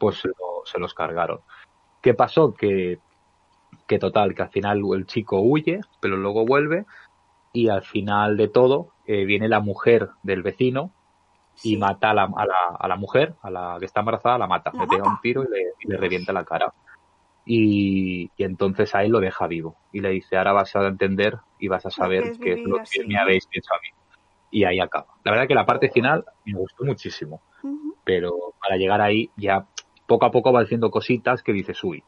[0.00, 1.38] pues se, lo- se los cargaron.
[2.02, 2.52] ¿Qué pasó?
[2.52, 2.98] Que,
[3.86, 6.84] que total, que al final el chico huye, pero luego vuelve
[7.52, 10.92] y al final de todo eh, viene la mujer del vecino
[11.62, 14.46] y mata a la, a, la, a la mujer, a la que está embarazada, la
[14.46, 14.70] mata.
[14.74, 15.10] ¿La le pega mata?
[15.14, 16.72] un tiro y le, y le revienta la cara.
[17.46, 19.76] Y, y entonces a él lo deja vivo.
[19.92, 23.06] Y le dice, ahora vas a entender y vas a saber qué es lo que
[23.06, 23.88] me habéis hecho a mí.
[24.50, 25.06] Y ahí acaba.
[25.24, 27.40] La verdad que la parte final me gustó muchísimo.
[28.04, 29.66] Pero para llegar ahí ya
[30.06, 32.02] poco a poco va diciendo cositas que dices, uy,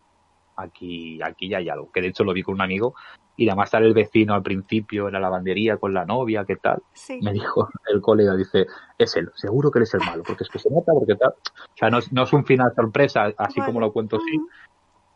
[0.59, 1.91] aquí, aquí ya hay algo.
[1.91, 2.95] Que de hecho lo vi con un amigo
[3.37, 6.83] y además sale el vecino al principio en la lavandería con la novia, ¿qué tal?
[6.93, 7.21] Sí.
[7.23, 8.67] me dijo el colega, dice,
[8.99, 11.31] es él, seguro que eres el malo, porque es que se nota, porque tal.
[11.31, 13.67] O sea, no es, no es un final sorpresa, así Vale.
[13.67, 14.49] como lo cuento Ujú.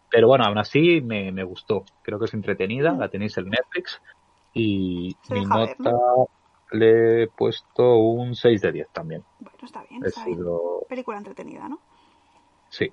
[0.08, 1.84] pero bueno, aún así me, me gustó.
[2.02, 4.00] Creo que es entretenida, la tenéis en Netflix
[4.52, 5.92] y Se mi ver, nota
[6.72, 9.24] le he puesto un 6 de 10 también.
[9.40, 10.38] Bueno, está bien, He está bien.
[10.88, 11.80] Película entretenida, ¿no?
[12.72, 12.90] Sí.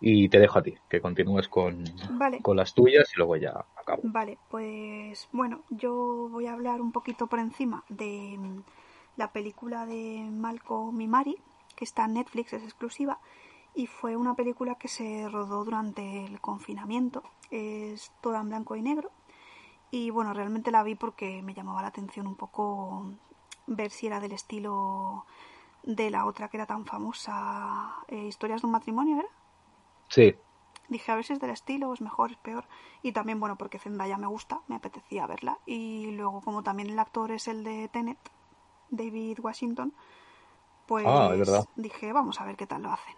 [0.00, 2.42] Y te dejo a ti, que continúes con, Vale.
[2.42, 4.02] con las tuyas y luego ya acabo.
[4.04, 8.62] Vale, pues bueno, yo voy a hablar un poquito por encima de mm,
[9.16, 11.38] la película de Malcolm y Mari,
[11.74, 13.18] que está en Netflix, es exclusiva,
[13.74, 17.22] y fue una película que se rodó durante el confinamiento.
[17.50, 19.10] Es toda en blanco y negro.
[19.90, 23.10] Y bueno, realmente la vi porque me llamaba la atención un poco
[23.66, 25.24] ver si era del estilo
[25.82, 29.28] de la otra que era tan famosa, eh, Historias de un matrimonio, ¿era?
[30.08, 30.34] Sí,
[30.88, 32.64] Dije, a ver si es del estilo, es mejor, es peor.
[33.02, 35.58] Y también, bueno, porque Zendaya me gusta, me apetecía verla.
[35.66, 38.18] Y luego, como también el actor es el de Tenet,
[38.88, 39.92] David Washington,
[40.86, 41.34] pues Ah,
[41.76, 43.14] dije, vamos a ver qué tal lo hacen.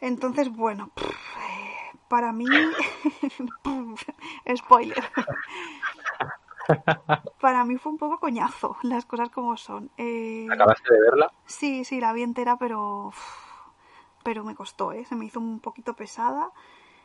[0.00, 1.74] Entonces, bueno, eh,
[2.08, 2.46] Para mí,
[4.56, 5.04] spoiler.
[7.40, 9.90] Para mí fue un poco coñazo, las cosas como son.
[9.96, 11.32] Eh, ¿Acabaste de verla?
[11.46, 13.12] Sí, sí, la vi entera, pero.
[14.24, 15.04] Pero me costó, ¿eh?
[15.04, 16.50] Se me hizo un poquito pesada.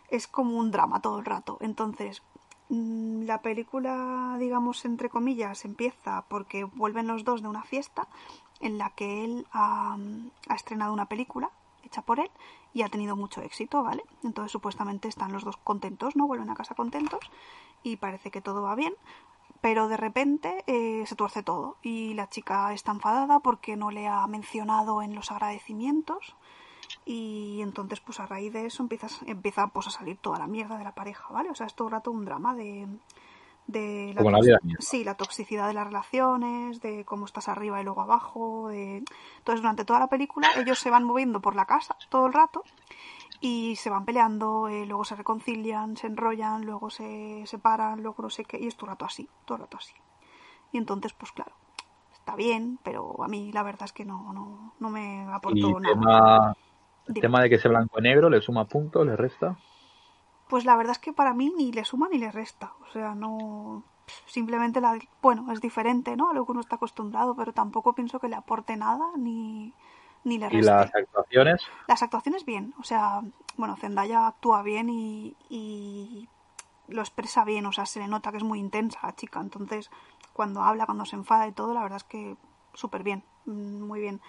[0.10, 1.58] Es como un drama todo el rato.
[1.62, 2.22] Entonces,
[2.70, 8.08] mm, la película, digamos, entre comillas, empieza porque vuelven los dos de una fiesta
[8.60, 9.98] en la que él ha,
[10.50, 11.50] ha estrenado una película
[11.84, 12.30] hecha por él
[12.74, 14.04] y ha tenido mucho éxito, ¿vale?
[14.24, 16.28] Entonces, supuestamente están los dos contentos, ¿no?
[16.28, 17.20] Vuelven a casa contentos
[17.84, 18.96] y parece que todo va bien
[19.64, 24.10] pero de repente eh, se tuerce todo y la chica está enfadada porque no le
[24.10, 26.36] ha mencionado en los agradecimientos
[27.06, 30.78] y entonces pues a raíz de eso empieza, empieza pues a salir toda la mierda
[30.78, 31.50] de la pareja, ¿vale?
[31.50, 32.90] O sea, es todo el rato un drama de,
[33.68, 37.86] de Como la vida sí, la toxicidad de las relaciones, de cómo estás arriba y
[37.86, 41.96] luego abajo, de entonces durante toda la película ellos se van moviendo por la casa
[42.10, 42.66] todo el rato
[43.46, 48.30] y se van peleando, eh, luego se reconcilian, se enrollan, luego se separan, luego no
[48.30, 49.94] sé qué, y es todo el rato así, todo el rato así.
[50.72, 51.52] Y entonces, pues claro,
[52.14, 55.94] está bien, pero a mí la verdad es que no, no, no me aportó nada.
[55.94, 56.58] tema,
[57.08, 59.58] el tema de que sea blanco y negro, ¿le suma puntos, le resta?
[60.48, 62.72] Pues la verdad es que para mí ni le suma ni le resta.
[62.88, 63.84] O sea, no.
[64.26, 64.98] Simplemente la.
[65.22, 66.30] Bueno, es diferente, ¿no?
[66.30, 69.74] A lo que uno está acostumbrado, pero tampoco pienso que le aporte nada ni,
[70.24, 73.22] ni le Y las actuaciones, Las actuaciones bien, o sea,
[73.58, 76.30] bueno, Zendaya actúa bien y, y
[76.88, 79.90] lo expresa bien, o sea, se le nota que es muy intensa la chica, entonces
[80.34, 82.36] cuando habla, cuando se enfada y todo, la verdad es que
[82.74, 84.22] súper bien, mm, muy bien.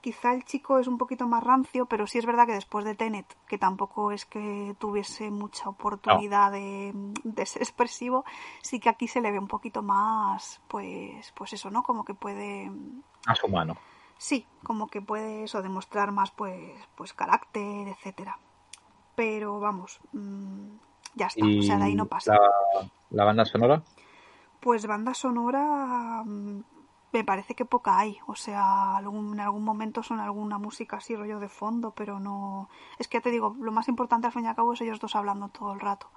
[0.00, 2.94] Quizá el chico es un poquito más rancio, pero sí es verdad que después de
[2.94, 6.92] Tenet, que tampoco es que tuviese mucha oportunidad de,
[7.22, 8.26] de ser expresivo,
[8.60, 11.82] sí que aquí se le ve un poquito más, pues, pues eso, ¿no?
[11.82, 12.70] Como que puede
[13.26, 13.78] a su mano.
[14.24, 16.56] Sí, como que puede eso demostrar más pues,
[16.94, 18.38] pues carácter, etcétera.
[19.16, 20.76] Pero vamos, mm,
[21.14, 22.32] ya está, o sea, de ahí no pasa.
[22.32, 23.82] la, la banda sonora,
[24.60, 26.58] Pues banda sonora mm,
[27.12, 31.14] me parece que poca hay, o sea, algún- en algún momento son alguna música así
[31.14, 32.70] rollo de fondo, pero no...
[32.98, 35.00] Es que ya te digo, lo más importante al fin y al cabo es ellos
[35.00, 36.08] dos hablando todo el rato.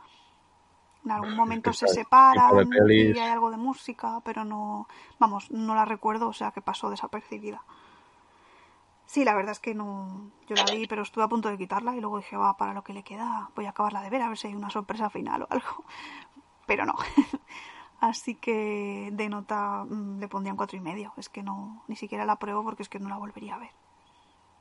[1.04, 2.70] En algún momento se separan
[3.16, 4.88] y hay algo de música, pero no,
[5.20, 7.62] vamos, no la recuerdo, o sea, que pasó desapercibida.
[9.08, 10.32] Sí, la verdad es que no.
[10.48, 12.84] Yo la vi, pero estuve a punto de quitarla y luego dije, va, para lo
[12.84, 15.44] que le queda, voy a acabarla de ver, a ver si hay una sorpresa final
[15.44, 15.86] o algo.
[16.68, 16.96] Pero no.
[18.00, 21.14] Así que de nota mm, le pondría un cuatro y medio.
[21.18, 23.72] Es que no, ni siquiera la pruebo porque es que no la volvería a ver.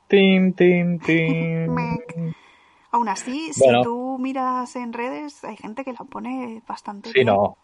[0.09, 0.99] tin, tin.
[1.65, 2.15] Mec.
[2.91, 3.55] Aún así, Bueno.
[3.55, 7.25] si tú miras en redes, hay gente que la pone bastante Sí, bien.
[7.25, 7.57] no.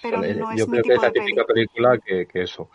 [0.00, 2.42] Pero Eh, no es yo mi creo que tipo es la típica película que, que
[2.44, 2.70] eso.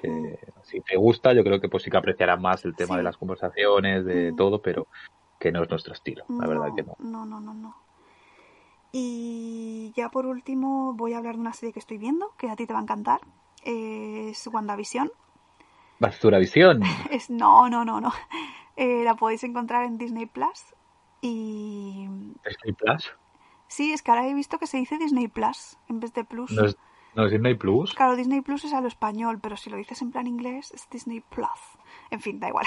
[0.00, 2.96] Que si te gusta, yo creo que pues sí que apreciarás más el tema Sí.
[2.98, 4.36] de las conversaciones, de Mm.
[4.36, 4.86] todo, pero
[5.38, 6.24] que no es nuestro estilo.
[6.28, 6.96] La verdad que no.
[6.98, 7.76] No, no, no, no.
[8.92, 12.56] Y ya por último voy a hablar de una serie que estoy viendo, que a
[12.56, 13.20] ti te va a encantar.
[13.64, 15.10] Es WandaVision.
[15.98, 16.80] Basura Visión.
[17.10, 18.12] Es, no, no, no, no.
[18.76, 20.74] Eh, la podéis encontrar en Disney Plus.
[21.20, 22.08] Y
[22.44, 23.12] Disney Plus.
[23.68, 26.50] sí, es que ahora he visto que se dice Disney Plus en vez de Plus.
[26.52, 26.76] No es,
[27.14, 27.94] no es Disney Plus.
[27.94, 30.88] Claro, Disney Plus es a lo español, pero si lo dices en plan inglés es
[30.90, 31.48] Disney Plus.
[32.10, 32.66] En fin, da igual.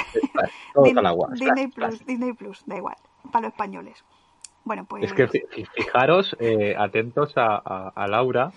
[0.73, 1.29] Todo agua.
[1.31, 2.95] Disney Plus, Plus, Disney Plus, da igual.
[3.31, 4.03] Para los españoles.
[4.65, 5.03] Bueno, pues.
[5.03, 8.51] Es que fi- fi- fijaros, eh, atentos a, a- a Laura,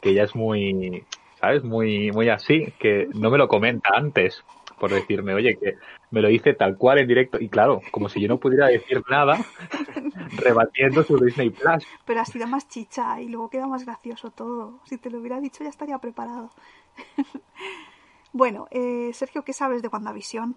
[0.00, 1.04] que ella es muy,
[1.40, 1.64] ¿sabes?
[1.64, 4.44] Muy, muy así, que no me lo comenta antes,
[4.80, 5.76] por decirme, oye, que
[6.10, 7.38] me lo dice tal cual en directo.
[7.38, 9.38] Y claro, como si yo no pudiera decir nada,
[10.38, 11.86] rebatiendo su Disney Plus.
[12.06, 14.80] Pero así da más chicha y luego queda más gracioso todo.
[14.84, 16.50] Si te lo hubiera dicho ya estaría preparado.
[18.32, 20.56] bueno, eh, Sergio, ¿qué sabes de WandaVision?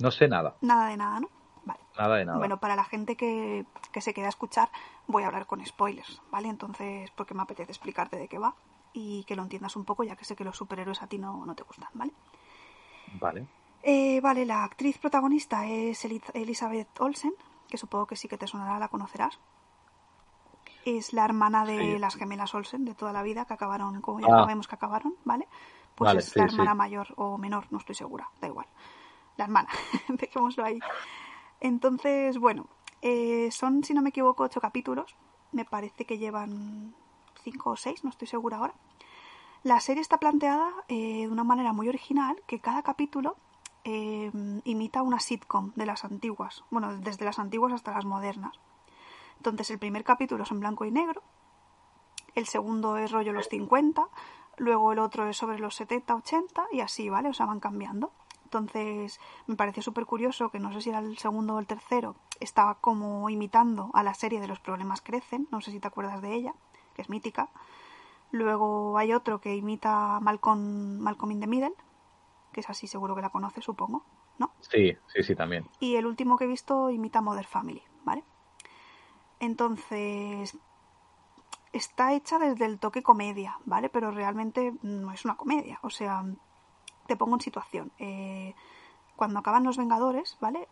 [0.00, 1.28] No sé nada, Nada de nada, ¿no?
[1.64, 1.80] Vale.
[1.98, 2.38] nada de nada.
[2.38, 4.68] Bueno, para la gente que, que se queda a escuchar,
[5.06, 6.48] voy a hablar con spoilers, ¿vale?
[6.48, 8.54] Entonces, porque me apetece explicarte de qué va
[8.92, 11.44] y que lo entiendas un poco, ya que sé que los superhéroes a ti no,
[11.44, 12.12] no te gustan, ¿vale?
[13.14, 13.46] Vale.
[13.82, 17.32] Eh, vale, la actriz protagonista es Eli- Elizabeth Olsen,
[17.68, 19.38] que supongo que sí que te sonará, la conocerás.
[20.84, 21.98] Es la hermana de Sí.
[21.98, 24.40] las gemelas Olsen de toda la vida, que acabaron como ya Ah.
[24.40, 25.46] sabemos que acabaron, ¿vale?
[25.94, 26.52] Pues Vale, es sí, la sí.
[26.54, 28.66] hermana mayor o menor, no estoy segura, da igual.
[29.36, 29.68] La hermana,
[30.08, 30.78] dejémoslo ahí.
[31.60, 32.66] Entonces, bueno,
[33.02, 35.16] eh, son, si no me equivoco, ocho capítulos.
[35.52, 36.94] Me parece que llevan
[37.42, 38.74] cinco o seis, no estoy segura ahora.
[39.64, 43.36] La serie está planteada eh, de una manera muy original, que cada capítulo
[43.84, 44.30] eh,
[44.64, 48.54] imita una sitcom de las antiguas, bueno, desde las antiguas hasta las modernas.
[49.36, 51.22] Entonces el primer capítulo es en blanco y negro,
[52.34, 54.06] el segundo es rollo los 50,
[54.58, 57.28] luego el otro es sobre los 70, 80 y así, ¿vale?
[57.28, 58.12] O sea, van cambiando.
[58.44, 62.14] Entonces me pareció súper curioso que no sé si era el segundo o el tercero,
[62.40, 66.22] estaba como imitando a la serie de Los problemas crecen, no sé si te acuerdas
[66.22, 66.54] de ella,
[66.94, 67.50] que es mítica.
[68.30, 71.74] Luego hay otro que imita a Malcolm, Malcolm in the Middle,
[72.52, 74.04] que es así, seguro que la conoces, supongo,
[74.38, 74.52] ¿no?
[74.60, 75.66] Sí, sí, sí, también.
[75.80, 78.24] Y el último que he visto imita a Mother Family, ¿vale?
[79.40, 80.58] Entonces,
[81.72, 83.88] está hecha desde el toque comedia, ¿vale?
[83.88, 85.78] Pero realmente no es una comedia.
[85.82, 86.24] O sea,
[87.06, 87.92] te pongo en situación.
[87.98, 88.54] Eh,
[89.16, 90.68] cuando acaban los Vengadores, ¿vale?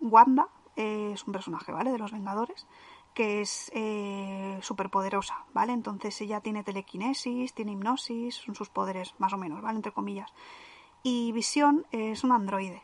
[0.00, 1.90] Wanda eh, es un personaje, ¿vale?
[1.90, 2.66] De los Vengadores
[3.16, 5.72] que es eh, súper poderosa, ¿vale?
[5.72, 9.76] Entonces ella tiene telequinesis, tiene hipnosis, son sus poderes, más o menos, ¿vale?
[9.76, 10.30] Entre comillas.
[11.02, 12.82] Y Visión es un androide.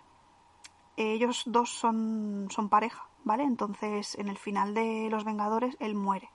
[0.97, 3.43] Ellos dos son, son pareja, ¿vale?
[3.43, 6.31] Entonces en el final de Los Vengadores él muere,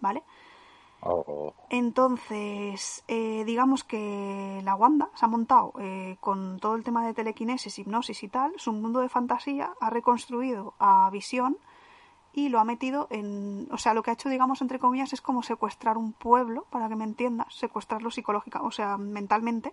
[0.00, 0.22] ¿vale?
[1.00, 7.06] Oh, Entonces, eh, digamos que la Wanda se ha montado eh, con todo el tema
[7.06, 11.56] de telequinesis, hipnosis y tal, su mundo de fantasía, ha reconstruido a Visión
[12.32, 13.68] y lo ha metido en...
[13.70, 16.88] O sea, lo que ha hecho, digamos, entre comillas, es como secuestrar un pueblo, para
[16.88, 19.72] que me entiendas, secuestrarlo psicológica, o sea, mentalmente.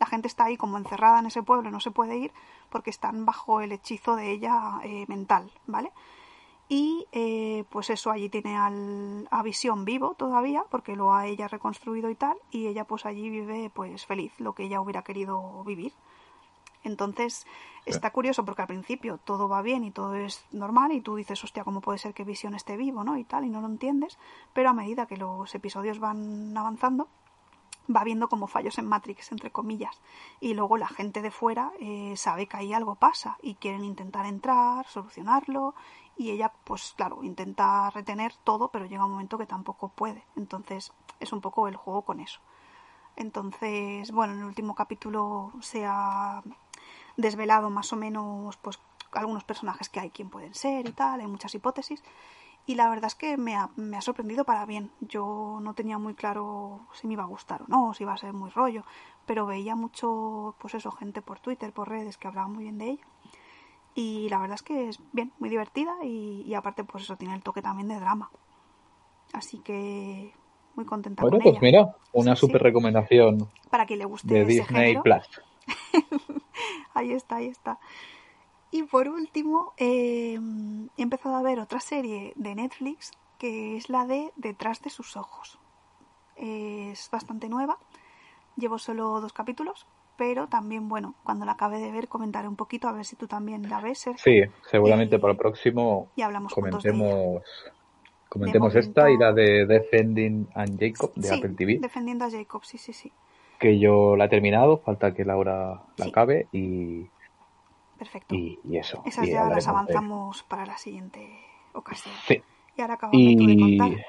[0.00, 2.32] La gente está ahí como encerrada en ese pueblo no se puede ir
[2.68, 5.92] porque están bajo el hechizo de ella eh, mental, ¿vale?
[6.68, 11.46] Y eh, pues eso, allí tiene al, a Visión vivo todavía, porque lo ha ella
[11.46, 15.62] reconstruido y tal, y ella pues allí vive pues feliz, lo que ella hubiera querido
[15.64, 15.92] vivir.
[16.84, 17.46] Entonces
[17.86, 21.42] está curioso porque al principio todo va bien y todo es normal y tú dices,
[21.42, 23.16] hostia, ¿cómo puede ser que Visión esté vivo, no?
[23.16, 24.18] Y tal, y no lo entiendes,
[24.52, 27.08] pero a medida que los episodios van avanzando,
[27.94, 30.00] va viendo como fallos en Matrix, entre comillas.
[30.40, 34.26] Y luego la gente de fuera eh, sabe que ahí algo pasa y quieren intentar
[34.26, 35.74] entrar, solucionarlo.
[36.16, 40.24] Y ella, pues claro, intenta retener todo, pero llega un momento que tampoco puede.
[40.36, 42.40] Entonces es un poco el juego con eso.
[43.16, 46.42] Entonces, bueno, en el último capítulo se ha
[47.16, 48.78] desvelado más o menos pues
[49.12, 52.02] algunos personajes que hay, quién pueden ser y tal, hay muchas hipótesis.
[52.66, 54.90] Y la verdad es que me ha, me ha sorprendido para bien.
[55.00, 58.16] Yo no tenía muy claro si me iba a gustar o no, si iba a
[58.16, 58.84] ser muy rollo,
[59.26, 62.90] pero veía mucho, pues eso, gente por Twitter, por redes que hablaba muy bien de
[62.90, 63.04] ella.
[63.94, 67.34] Y la verdad es que es bien, muy divertida y, y aparte, pues eso, tiene
[67.34, 68.30] el toque también de drama.
[69.34, 70.32] Así que
[70.74, 71.60] muy contenta Bueno, con pues ella.
[71.62, 72.46] mira, una Sí, sí.
[72.46, 75.02] super recomendación Para quien le guste de ese Disney género.
[75.02, 75.28] Plus.
[76.94, 77.78] Ahí está, ahí está.
[78.70, 80.38] Y por último, eh,
[80.96, 85.16] he empezado a ver otra serie de Netflix que es la de Detrás de sus
[85.16, 85.58] ojos.
[86.36, 87.78] Es bastante nueva,
[88.56, 89.86] llevo solo dos capítulos,
[90.16, 93.26] pero también, bueno, cuando la acabe de ver comentaré un poquito a ver si tú
[93.26, 97.42] también la ves, Sergio, Sí, seguramente Y- para el próximo y hablamos comentemos
[98.28, 102.64] comentemos esta y la de Defending and Jacob de Sí, Apple TV, defendiendo a Jacob,
[102.64, 103.12] sí, sí, sí.
[103.64, 106.10] Que yo la he terminado, falta que Laura la Sí.
[106.10, 107.06] acabe y,
[107.98, 108.34] Perfecto.
[108.34, 109.02] y, y eso.
[109.06, 111.26] Esas y ya las de- avanzamos para la siguiente
[111.72, 112.14] ocasión.
[112.26, 112.42] Sí.
[112.76, 114.04] Y ahora acabame tú de Y, contar.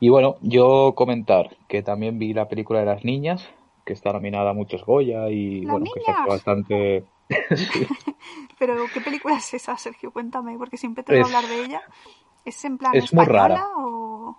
[0.00, 3.48] y bueno, yo comentar que también vi la película de las niñas,
[3.86, 6.28] que está nominada a muchos Goya y ¡Las bueno, que se hace niñas!
[6.28, 7.04] bastante...
[7.56, 7.86] Sí.
[8.58, 10.10] Pero, ¿qué película es esa, Sergio?
[10.10, 11.82] Cuéntame, porque siempre te voy a hablar de ella.
[12.44, 13.66] ¿Es en plan es muy española rara.
[13.76, 14.36] o...?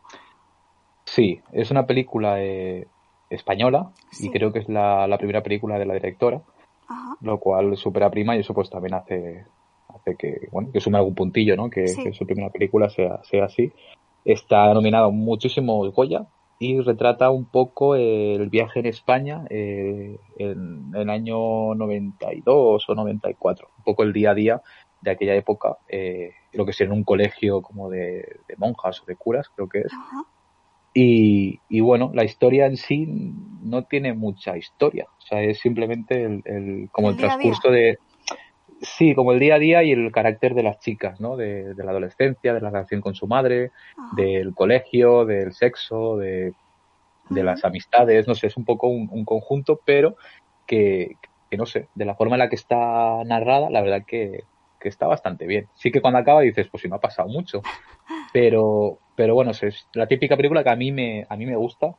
[1.06, 2.88] Sí, es una película eh,
[3.30, 4.28] española Sí.
[4.28, 6.42] y creo que es la, la primera película de la directora,
[6.88, 7.16] Ajá.
[7.22, 9.46] lo cual supera prima y eso pues también hace,
[9.90, 11.70] hace que, bueno, que sume algún puntillo, ¿no?
[11.70, 12.04] Que, Sí.
[12.04, 13.72] que su primera película sea, sea así.
[14.26, 16.26] Está nominada a muchísimos Goya
[16.60, 23.68] y retrata un poco el viaje en España eh, en el año 92 o 94,
[23.78, 24.62] un poco el día a día
[25.02, 29.06] de aquella época, eh, lo que sería en un colegio como de, de monjas o
[29.06, 29.94] de curas, creo que es.
[29.94, 30.24] Ajá.
[31.02, 33.08] Y, y bueno, la historia en sí
[33.64, 35.06] no tiene mucha historia.
[35.06, 37.98] O sea, es simplemente el, el- como El transcurso de.
[38.82, 41.38] Sí, como el día a día y el carácter de las chicas, ¿no?
[41.38, 44.16] De, de la adolescencia, de la relación con su madre, Ajá.
[44.16, 46.54] del colegio, del sexo, de,
[47.30, 50.16] de las amistades, no sé, es un poco un, un conjunto, pero
[50.66, 51.16] que,
[51.50, 54.44] que no sé, de la forma en la que está narrada, la verdad que,
[54.80, 55.68] que está bastante bien.
[55.76, 57.62] Sí que cuando acaba dices, pues sí me ha pasado mucho,
[58.34, 61.94] pero, pero bueno, es la típica película que a mí me, a mí me gusta,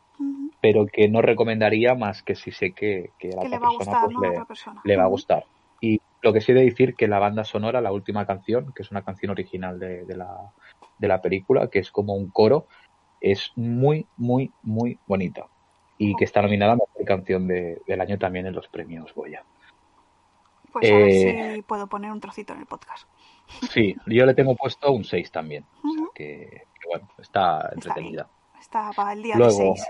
[0.62, 3.68] pero que no recomendaría más que si sé que, que a la Que le otra
[3.68, 4.18] va a persona gustar, pues ¿no?
[4.20, 4.80] A le, otra persona.
[4.84, 5.44] le va a gustar.
[5.82, 8.82] Y lo que sí he de decir que la banda sonora, la última canción, que
[8.84, 10.50] es una canción original de, de la,
[10.96, 12.66] de la película, que es como un coro,
[13.20, 15.44] es muy, muy, muy bonita.
[15.98, 19.44] Y que está nominada a mejor canción de- del año también en los premios Goya.
[20.72, 23.06] Pues a ver Eh, si puedo poner un trocito en el podcast.
[23.72, 25.66] Sí, yo le tengo puesto un 6 también.
[25.84, 28.28] O sea que bueno, está entretenida.
[28.60, 29.86] Está para el día de Luego, seis.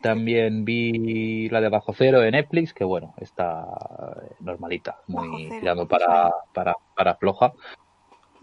[0.00, 3.66] también vi la de Bajo Cero de Netflix, que bueno, está
[4.40, 7.52] normalita, muy Cero, tirando ¿cómo para, para, para floja.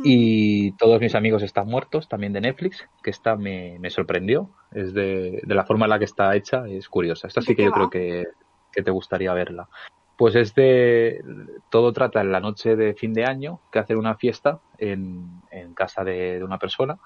[0.04, 4.50] Y todos mis amigos están muertos, también de Netflix, que esta me, me sorprendió.
[4.72, 7.28] Es de, de la forma en la que está hecha, es curiosa.
[7.28, 8.26] Esta ¿De sí que yo creo que,
[8.74, 9.70] que te gustaría verla.
[10.18, 11.24] Pues es de.
[11.70, 15.74] Todo trata en la noche de fin de año, que hacen una fiesta en, en
[15.74, 16.98] casa de, de una persona.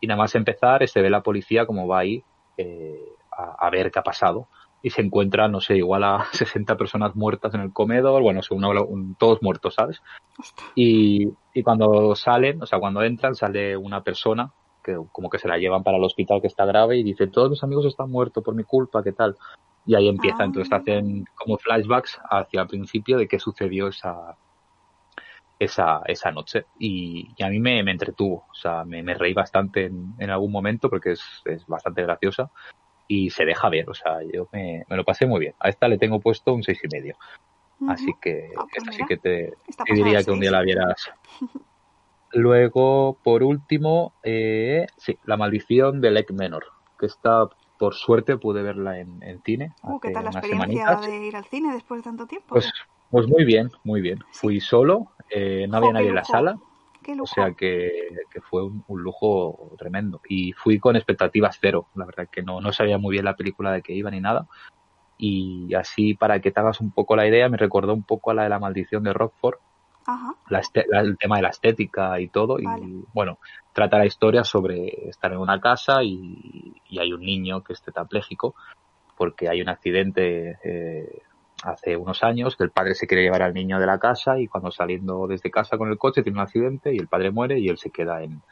[0.00, 2.22] Y nada más empezar, se ve la policía como va ahí
[2.56, 2.98] eh,
[3.36, 4.48] a, a ver qué ha pasado.
[4.80, 8.22] Y se encuentra, no sé, igual a 60 personas muertas en el comedor.
[8.22, 10.00] Bueno, un- todos muertos, ¿sabes?
[10.74, 14.52] Y, y cuando salen, o sea, cuando entran, sale una persona
[14.84, 17.50] que como que se la llevan para el hospital que está grave y dice, todos
[17.50, 19.36] mis amigos están muertos por mi culpa, ¿qué tal?
[19.84, 20.44] Y ahí empieza, Ah.
[20.46, 24.36] entonces hacen como flashbacks hacia el principio de qué sucedió esa,
[25.58, 26.66] esa, esa noche.
[26.78, 30.30] Y, y a mí me, me entretuvo, o sea, me, me reí bastante en, en
[30.30, 32.50] algún momento porque es, es bastante graciosa
[33.06, 35.54] y se deja ver, o sea, yo me, me lo pasé muy bien.
[35.60, 37.16] A esta le tengo puesto un seis y medio.
[37.88, 39.52] Así que Ah, pues esta sí mira, que te,
[39.86, 41.10] te diría que un día la vieras.
[42.32, 46.64] Luego, por último, eh, sí, La maldición de Lake Menor,
[46.98, 47.48] que está,
[47.78, 51.06] por suerte, pude verla en, en cine Uh, ¿Qué tal la experiencia semanitas.
[51.06, 52.48] de ir al cine después de tanto tiempo?
[52.50, 52.70] Pues,
[53.10, 54.18] pues muy bien, muy bien.
[54.32, 56.58] Fui solo, eh, no había qué nadie en la sala,
[57.20, 57.90] o sea que,
[58.30, 60.20] que fue un, un lujo tremendo.
[60.28, 63.72] Y fui con expectativas cero, la verdad que no, no sabía muy bien la película
[63.72, 64.46] de que iba ni nada.
[65.16, 68.34] Y así, para que te hagas un poco la idea, me recordó un poco a
[68.34, 69.56] la de la maldición de Rockford,
[70.06, 70.34] Ajá.
[70.48, 72.58] la este- la- el tema de la estética y todo.
[72.62, 72.84] Vale.
[72.86, 73.38] Y bueno,
[73.72, 77.82] trata la historia sobre estar en una casa y, y hay un niño que es
[77.82, 78.54] tetrapléjico
[79.16, 81.22] porque hay un accidente eh,
[81.64, 84.46] hace unos años que el padre se quiere llevar al niño de la casa y
[84.46, 87.68] cuando saliendo desde casa con el coche tiene un accidente y el padre muere y
[87.68, 88.42] él se queda en,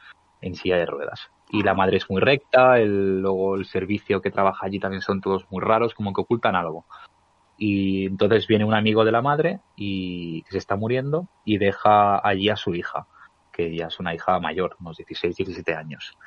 [0.41, 1.31] en silla de ruedas.
[1.51, 5.21] Y la madre es muy recta, el, luego el servicio que trabaja allí también son
[5.21, 6.85] todos muy raros, como que ocultan algo.
[7.59, 12.27] Y entonces viene un amigo de la madre y que se está muriendo y deja
[12.27, 13.07] allí a su hija,
[13.53, 16.19] que ya es una hija mayor, unos 16, 17 años.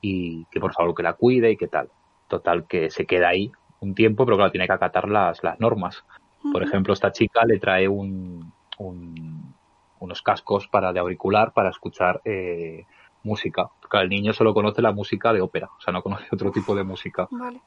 [0.00, 1.90] Y que por favor que la cuide y qué tal.
[2.26, 3.52] Total, que se queda ahí
[3.84, 6.02] un tiempo, pero claro, tiene que acatar las, las normas.
[6.42, 6.68] Por Ujú.
[6.68, 9.54] ejemplo, esta chica le trae un, un-
[10.00, 12.84] unos cascos para de auricular para escuchar eh,
[13.22, 13.68] música.
[13.80, 16.74] Porque el niño solo conoce la música de ópera, o sea, no conoce otro tipo
[16.74, 17.28] de música.
[17.30, 17.60] Vale.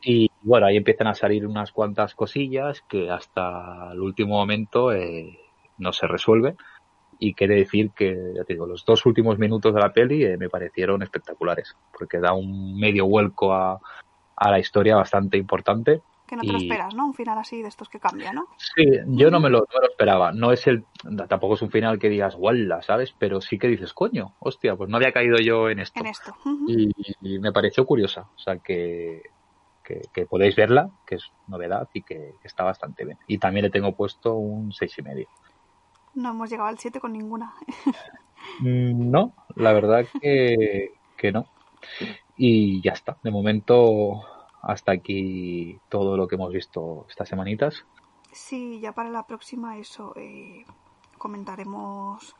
[0.00, 5.38] Y bueno, ahí empiezan a salir unas cuantas cosillas que hasta el último momento eh,
[5.78, 6.56] no se resuelven.
[7.18, 10.36] Y quiere decir que, ya te digo, los dos últimos minutos de la peli eh,
[10.36, 13.80] me parecieron espectaculares, porque da un medio vuelco a,
[14.36, 16.02] a la historia bastante importante.
[16.26, 17.04] Que no te lo esperas, ¿no?
[17.06, 18.46] Un final así de estos que cambia, ¿no?
[18.56, 20.32] Sí, yo no me lo, no me lo esperaba.
[20.32, 20.86] No es el,
[21.28, 23.14] tampoco es un final que digas, guala, ¿sabes?
[23.18, 26.34] Pero sí que dices, coño, hostia, pues no había caído yo en esto En esto.
[26.66, 28.22] Y, y me pareció curiosa.
[28.34, 29.22] O sea, que,
[29.82, 33.18] que, que podéis verla, que es novedad y que, que está bastante bien.
[33.26, 35.28] Y también le tengo puesto un seis y medio.
[36.14, 37.54] No hemos llegado al 7 con ninguna.
[38.60, 41.46] Mm, No, la verdad que, que no.
[42.36, 43.16] Y ya está.
[43.22, 44.22] De momento,
[44.62, 47.84] hasta aquí todo lo que hemos visto estas semanitas.
[48.32, 50.64] Sí, ya para la próxima eso eh,
[51.18, 52.34] comentaremos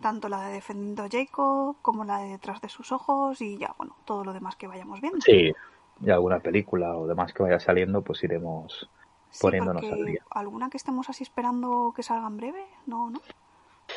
[0.00, 3.94] tanto la de Defendiendo Jacob como la de Detrás de sus ojos y ya, bueno,
[4.04, 5.20] todo lo demás que vayamos viendo.
[5.20, 5.52] Sí,
[6.00, 8.88] y alguna película o demás que vaya saliendo, pues iremos
[9.34, 10.22] Sí, poniéndonos al día.
[10.30, 12.64] ¿Alguna que estemos así esperando que salga en breve?
[12.86, 13.20] No, no.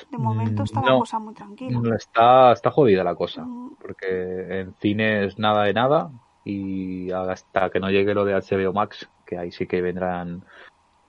[0.10, 1.80] De momento está la cosa muy tranquila.
[1.96, 3.76] Está, está jodida la cosa, Mm.
[3.80, 6.12] porque en cines nada de nada
[6.44, 10.46] y hasta que no llegue lo de HBO Max, que ahí sí que vendrán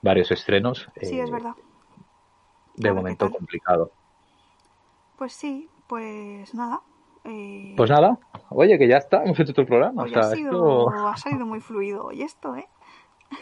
[0.03, 1.55] varios estrenos, Sí, eh, es verdad.
[2.75, 3.93] de momento complicado.
[5.17, 6.81] Pues sí, pues nada.
[7.25, 8.19] eh, Pues nada,
[8.51, 10.03] oye, que ya está, hemos hecho todo el programa.
[10.05, 12.69] hoy o sea, ha, sido, esto- ha salido muy fluido hoy esto, ¿eh?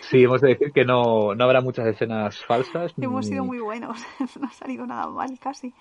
[0.00, 2.92] Sí, hemos de decir que no, no habrá muchas escenas falsas.
[2.96, 3.98] Hemos sido muy buenos.
[4.40, 5.72] no ha salido nada mal casi.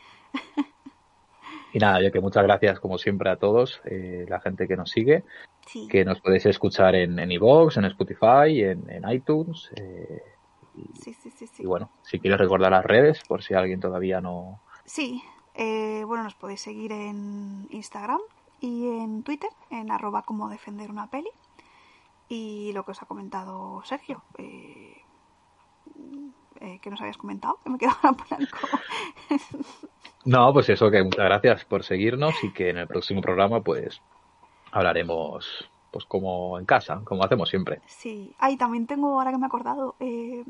[1.73, 4.89] Y nada, yo que muchas gracias como siempre a todos, eh, la gente que nos
[4.91, 5.23] sigue,
[5.67, 5.87] Sí.
[5.89, 9.71] que nos podéis escuchar en, en iVoox, en Spotify, en, en iTunes.
[9.75, 10.23] eh,
[11.01, 11.63] Sí, sí, sí, sí.
[11.63, 14.59] y bueno, si quieres recordar las redes, por si alguien todavía no...
[14.83, 18.19] Sí, eh, bueno, nos podéis seguir en Instagram
[18.59, 21.29] y en Twitter, en arroba como defender una peli.
[22.27, 25.01] Y lo que os ha comentado Sergio, eh,
[26.61, 28.57] eh, que nos habías comentado, que me en blanco.
[30.25, 34.01] No, pues eso, que muchas gracias por seguirnos y que en el próximo programa pues
[34.71, 37.79] hablaremos pues como en casa, como hacemos siempre.
[37.85, 40.43] sí, ahí también tengo, ahora que me he acordado, eh,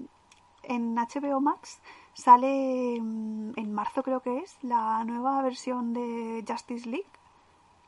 [0.63, 1.81] en HBO Max
[2.13, 7.09] sale mm, en marzo creo que es la nueva versión de Justice League,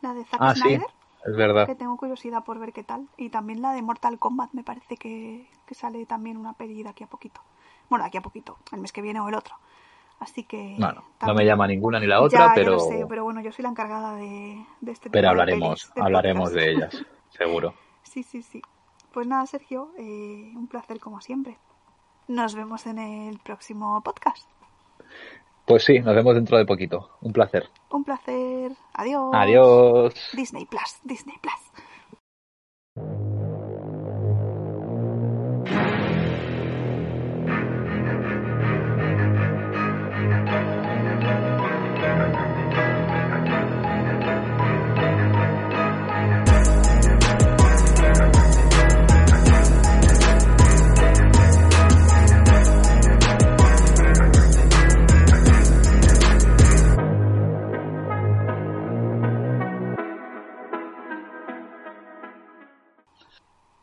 [0.01, 0.88] la de Zack Ah, sí, Snyder.
[1.26, 1.65] Es verdad.
[1.65, 3.07] que tengo curiosidad por ver qué tal.
[3.18, 6.89] Y también la de Mortal Kombat me parece que, que sale también una peli de
[6.89, 7.41] aquí a poquito.
[7.89, 9.55] Bueno, de aquí a poquito, el mes que viene o el otro.
[10.20, 10.76] Así que...
[10.80, 13.63] Bueno, no me llama ninguna ni la otra, ya pero, sé, pero bueno, yo soy
[13.63, 16.65] la encargada de, de este pero de hablaremos, pelis, de hablaremos podcast.
[16.65, 17.74] de ellas, seguro.
[18.03, 18.61] Sí, sí, sí.
[19.11, 21.57] Pues nada, Sergio, eh, un placer como siempre.
[22.28, 24.49] Nos vemos en el próximo podcast.
[25.68, 27.09] Pues sí, nos vemos dentro de poquito.
[27.20, 27.68] Un placer.
[27.91, 28.72] Un placer.
[28.93, 29.32] Adiós.
[29.34, 30.13] Adiós.
[30.32, 31.66] Disney Plus, Disney Plus.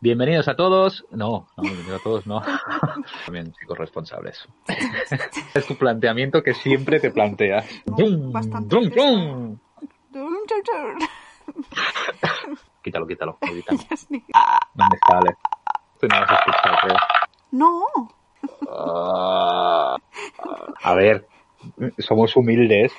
[0.04, 1.02] Bienvenidos a todos.
[1.12, 2.42] No, no, bienvenidos a todos, no.
[3.24, 4.46] También chicos responsables.
[5.54, 7.64] es tu planteamiento que siempre te planteas.
[8.30, 9.60] Bastante dun, dun.
[12.82, 13.38] Quítalo, quítalo.
[13.40, 15.36] me sale.
[15.98, 16.96] Tú no vas a escuchar, creo.
[17.52, 17.86] No,
[18.68, 19.96] Ah.
[20.82, 21.26] A ver,
[22.00, 22.92] somos humildes